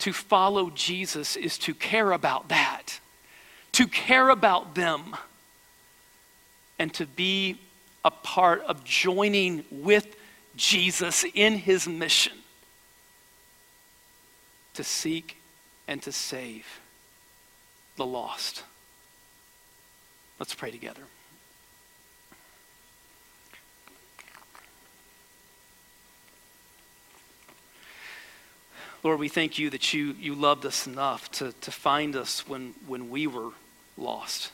To 0.00 0.12
follow 0.12 0.70
Jesus 0.70 1.36
is 1.36 1.58
to 1.58 1.74
care 1.74 2.12
about 2.12 2.48
that, 2.48 3.00
to 3.72 3.86
care 3.86 4.28
about 4.28 4.74
them, 4.74 5.16
and 6.78 6.92
to 6.94 7.06
be 7.06 7.58
a 8.04 8.10
part 8.10 8.62
of 8.62 8.84
joining 8.84 9.64
with 9.70 10.16
Jesus 10.56 11.24
in 11.34 11.54
his 11.54 11.86
mission 11.86 12.32
to 14.74 14.84
seek 14.84 15.36
and 15.88 16.02
to 16.02 16.12
save 16.12 16.80
the 17.96 18.06
lost. 18.06 18.64
Let's 20.38 20.54
pray 20.54 20.70
together. 20.70 21.02
Lord, 29.02 29.20
we 29.20 29.28
thank 29.28 29.58
you 29.58 29.70
that 29.70 29.94
you, 29.94 30.16
you 30.18 30.34
loved 30.34 30.66
us 30.66 30.86
enough 30.86 31.30
to, 31.32 31.52
to 31.52 31.70
find 31.70 32.16
us 32.16 32.48
when, 32.48 32.74
when 32.88 33.08
we 33.08 33.28
were 33.28 33.50
lost. 33.96 34.50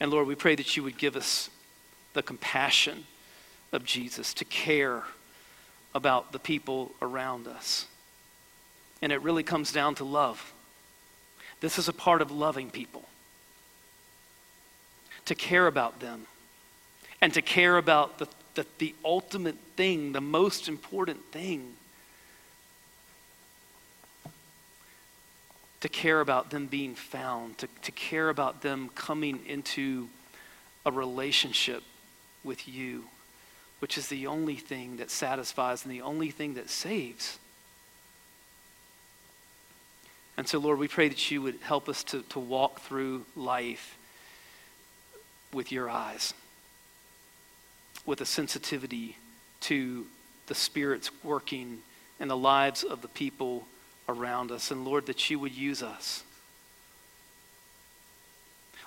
And 0.00 0.10
Lord, 0.10 0.26
we 0.26 0.34
pray 0.34 0.56
that 0.56 0.76
you 0.76 0.82
would 0.82 0.98
give 0.98 1.14
us 1.14 1.48
the 2.14 2.22
compassion 2.22 3.04
of 3.72 3.84
Jesus 3.84 4.34
to 4.34 4.44
care 4.44 5.04
about 5.94 6.32
the 6.32 6.38
people 6.38 6.92
around 7.00 7.46
us. 7.46 7.86
And 9.00 9.12
it 9.12 9.22
really 9.22 9.42
comes 9.42 9.72
down 9.72 9.94
to 9.96 10.04
love. 10.04 10.52
This 11.60 11.78
is 11.78 11.88
a 11.88 11.92
part 11.92 12.22
of 12.22 12.30
loving 12.30 12.70
people. 12.70 13.04
To 15.26 15.34
care 15.34 15.66
about 15.66 16.00
them 16.00 16.26
and 17.20 17.34
to 17.34 17.42
care 17.42 17.76
about 17.76 18.18
the, 18.18 18.28
the, 18.54 18.66
the 18.78 18.94
ultimate 19.04 19.56
thing, 19.76 20.12
the 20.12 20.20
most 20.20 20.68
important 20.68 21.24
thing. 21.32 21.74
To 25.80 25.88
care 25.88 26.20
about 26.20 26.50
them 26.50 26.66
being 26.66 26.94
found, 26.94 27.58
to, 27.58 27.68
to 27.82 27.92
care 27.92 28.30
about 28.30 28.62
them 28.62 28.90
coming 28.94 29.40
into 29.46 30.08
a 30.84 30.90
relationship 30.90 31.82
with 32.42 32.66
you, 32.66 33.04
which 33.78 33.98
is 33.98 34.08
the 34.08 34.26
only 34.26 34.56
thing 34.56 34.96
that 34.96 35.10
satisfies 35.10 35.84
and 35.84 35.92
the 35.92 36.02
only 36.02 36.30
thing 36.30 36.54
that 36.54 36.70
saves. 36.70 37.38
And 40.38 40.46
so, 40.46 40.60
Lord, 40.60 40.78
we 40.78 40.86
pray 40.86 41.08
that 41.08 41.32
you 41.32 41.42
would 41.42 41.58
help 41.62 41.88
us 41.88 42.04
to, 42.04 42.22
to 42.28 42.38
walk 42.38 42.78
through 42.82 43.24
life 43.34 43.98
with 45.52 45.72
your 45.72 45.90
eyes, 45.90 46.32
with 48.06 48.20
a 48.20 48.24
sensitivity 48.24 49.16
to 49.62 50.06
the 50.46 50.54
Spirit's 50.54 51.10
working 51.24 51.78
in 52.20 52.28
the 52.28 52.36
lives 52.36 52.84
of 52.84 53.02
the 53.02 53.08
people 53.08 53.66
around 54.08 54.52
us. 54.52 54.70
And 54.70 54.84
Lord, 54.84 55.06
that 55.06 55.28
you 55.28 55.40
would 55.40 55.56
use 55.56 55.82
us. 55.82 56.22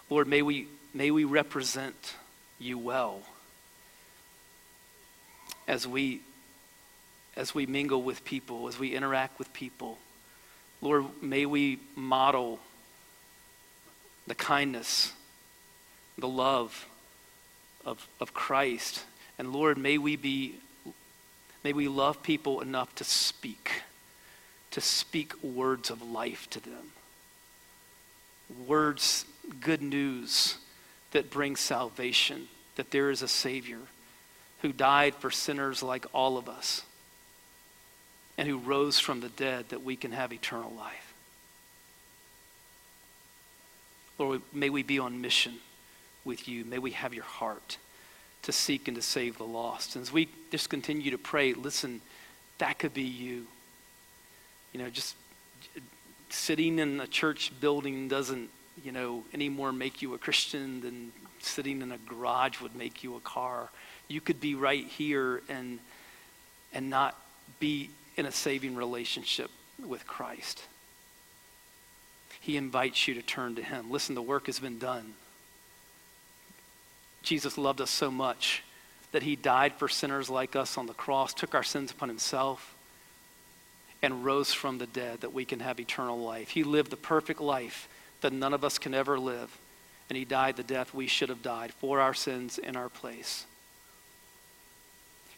Lord, 0.09 0.29
may 0.29 0.41
we, 0.41 0.69
may 0.93 1.11
we 1.11 1.25
represent 1.25 2.15
you 2.59 2.77
well 2.77 3.23
as 5.67 5.85
we, 5.85 6.21
as 7.35 7.53
we 7.53 7.65
mingle 7.65 8.01
with 8.01 8.23
people, 8.23 8.69
as 8.69 8.79
we 8.79 8.95
interact 8.95 9.37
with 9.37 9.51
people. 9.51 9.97
Lord, 10.81 11.05
may 11.21 11.45
we 11.45 11.79
model 11.95 12.59
the 14.25 14.35
kindness, 14.35 15.13
the 16.17 16.27
love 16.27 16.87
of, 17.85 18.07
of 18.19 18.33
Christ. 18.33 19.03
And 19.37 19.53
Lord, 19.53 19.77
may 19.77 19.97
we 19.97 20.15
be, 20.15 20.55
may 21.63 21.73
we 21.73 21.87
love 21.87 22.23
people 22.23 22.61
enough 22.61 22.93
to 22.95 23.03
speak, 23.03 23.83
to 24.71 24.81
speak 24.81 25.41
words 25.43 25.89
of 25.89 26.01
life 26.01 26.49
to 26.51 26.59
them. 26.59 26.93
Words, 28.67 29.25
good 29.59 29.81
news 29.81 30.57
that 31.11 31.29
bring 31.29 31.55
salvation, 31.55 32.47
that 32.75 32.91
there 32.91 33.11
is 33.11 33.21
a 33.21 33.27
Savior 33.27 33.79
who 34.61 34.71
died 34.71 35.15
for 35.15 35.29
sinners 35.29 35.83
like 35.83 36.05
all 36.13 36.37
of 36.37 36.49
us 36.49 36.83
and 38.41 38.49
who 38.49 38.57
rose 38.57 38.97
from 38.97 39.19
the 39.19 39.29
dead 39.29 39.69
that 39.69 39.83
we 39.83 39.95
can 39.95 40.11
have 40.11 40.33
eternal 40.33 40.73
life. 40.75 41.13
Lord, 44.17 44.41
may 44.51 44.71
we 44.71 44.81
be 44.81 44.97
on 44.97 45.21
mission 45.21 45.57
with 46.25 46.47
you. 46.47 46.65
May 46.65 46.79
we 46.79 46.89
have 46.89 47.13
your 47.13 47.23
heart 47.23 47.77
to 48.41 48.51
seek 48.51 48.87
and 48.87 48.97
to 48.97 49.03
save 49.03 49.37
the 49.37 49.43
lost. 49.43 49.95
And 49.95 50.01
as 50.01 50.11
we 50.11 50.27
just 50.49 50.71
continue 50.71 51.11
to 51.11 51.19
pray, 51.19 51.53
listen, 51.53 52.01
that 52.57 52.79
could 52.79 52.95
be 52.95 53.03
you. 53.03 53.45
You 54.73 54.79
know, 54.79 54.89
just 54.89 55.15
sitting 56.31 56.79
in 56.79 56.99
a 56.99 57.05
church 57.05 57.51
building 57.61 58.07
doesn't, 58.07 58.49
you 58.83 58.91
know, 58.91 59.23
any 59.35 59.49
more 59.49 59.71
make 59.71 60.01
you 60.01 60.15
a 60.15 60.17
Christian 60.17 60.81
than 60.81 61.11
sitting 61.41 61.83
in 61.83 61.91
a 61.91 61.97
garage 62.09 62.59
would 62.59 62.75
make 62.75 63.03
you 63.03 63.15
a 63.17 63.19
car. 63.19 63.69
You 64.07 64.19
could 64.19 64.41
be 64.41 64.55
right 64.55 64.87
here 64.87 65.43
and 65.47 65.77
and 66.73 66.89
not 66.89 67.15
be 67.59 67.91
in 68.21 68.27
a 68.27 68.31
saving 68.31 68.75
relationship 68.75 69.49
with 69.83 70.05
Christ. 70.05 70.61
He 72.39 72.55
invites 72.55 73.07
you 73.07 73.15
to 73.15 73.23
turn 73.23 73.55
to 73.55 73.63
Him. 73.63 73.89
Listen, 73.89 74.13
the 74.13 74.21
work 74.21 74.45
has 74.45 74.59
been 74.59 74.77
done. 74.77 75.15
Jesus 77.23 77.57
loved 77.57 77.81
us 77.81 77.89
so 77.89 78.11
much 78.11 78.61
that 79.11 79.23
He 79.23 79.35
died 79.35 79.73
for 79.73 79.89
sinners 79.89 80.29
like 80.29 80.55
us 80.55 80.77
on 80.77 80.85
the 80.85 80.93
cross, 80.93 81.33
took 81.33 81.55
our 81.55 81.63
sins 81.63 81.89
upon 81.89 82.09
Himself, 82.09 82.75
and 84.03 84.23
rose 84.23 84.53
from 84.53 84.77
the 84.77 84.85
dead 84.85 85.21
that 85.21 85.33
we 85.33 85.43
can 85.43 85.59
have 85.59 85.79
eternal 85.79 86.19
life. 86.19 86.49
He 86.49 86.63
lived 86.63 86.91
the 86.91 86.97
perfect 86.97 87.41
life 87.41 87.89
that 88.21 88.33
none 88.33 88.53
of 88.53 88.63
us 88.63 88.77
can 88.77 88.93
ever 88.93 89.19
live, 89.19 89.57
and 90.09 90.17
He 90.17 90.25
died 90.25 90.57
the 90.57 90.63
death 90.63 90.93
we 90.93 91.07
should 91.07 91.29
have 91.29 91.41
died 91.41 91.73
for 91.73 91.99
our 91.99 92.13
sins 92.13 92.59
in 92.59 92.75
our 92.75 92.89
place. 92.89 93.47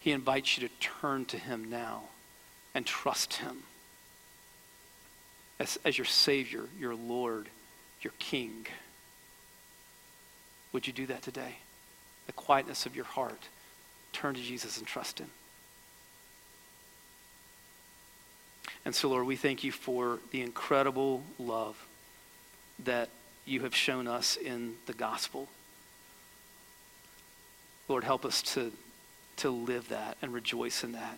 He 0.02 0.12
invites 0.12 0.58
you 0.58 0.68
to 0.68 0.74
turn 0.82 1.24
to 1.28 1.38
Him 1.38 1.70
now 1.70 2.10
and 2.76 2.86
trust 2.86 3.36
Him 3.36 3.64
as, 5.60 5.80
as 5.86 5.98
your 5.98 6.06
Savior, 6.06 6.64
your 6.80 6.96
Lord, 6.96 7.48
your 8.02 8.14
King. 8.20 8.68
Would 10.72 10.88
you 10.88 10.94
do 10.94 11.06
that 11.08 11.22
today? 11.22 11.58
The 12.26 12.34
quietness 12.34 12.86
of 12.86 12.96
your 12.96 13.06
heart. 13.06 13.48
Turn 14.12 14.36
to 14.36 14.42
Jesus 14.42 14.78
and 14.78 14.88
trust 14.88 15.20
Him. 15.20 15.30
And 18.86 18.94
so, 18.94 19.10
Lord, 19.10 19.26
we 19.26 19.36
thank 19.36 19.64
you 19.64 19.72
for 19.72 20.20
the 20.32 20.42
incredible 20.42 21.24
love 21.40 21.86
that 22.84 23.10
you 23.46 23.62
have 23.62 23.76
shown 23.76 24.08
us 24.08 24.36
in 24.36 24.76
the 24.86 24.94
gospel. 24.94 25.48
Lord, 27.88 28.04
help 28.04 28.26
us 28.26 28.42
to, 28.54 28.72
to 29.38 29.50
live 29.50 29.90
that 29.90 30.18
and 30.22 30.34
rejoice 30.34 30.84
in 30.84 30.94
that. 30.94 31.18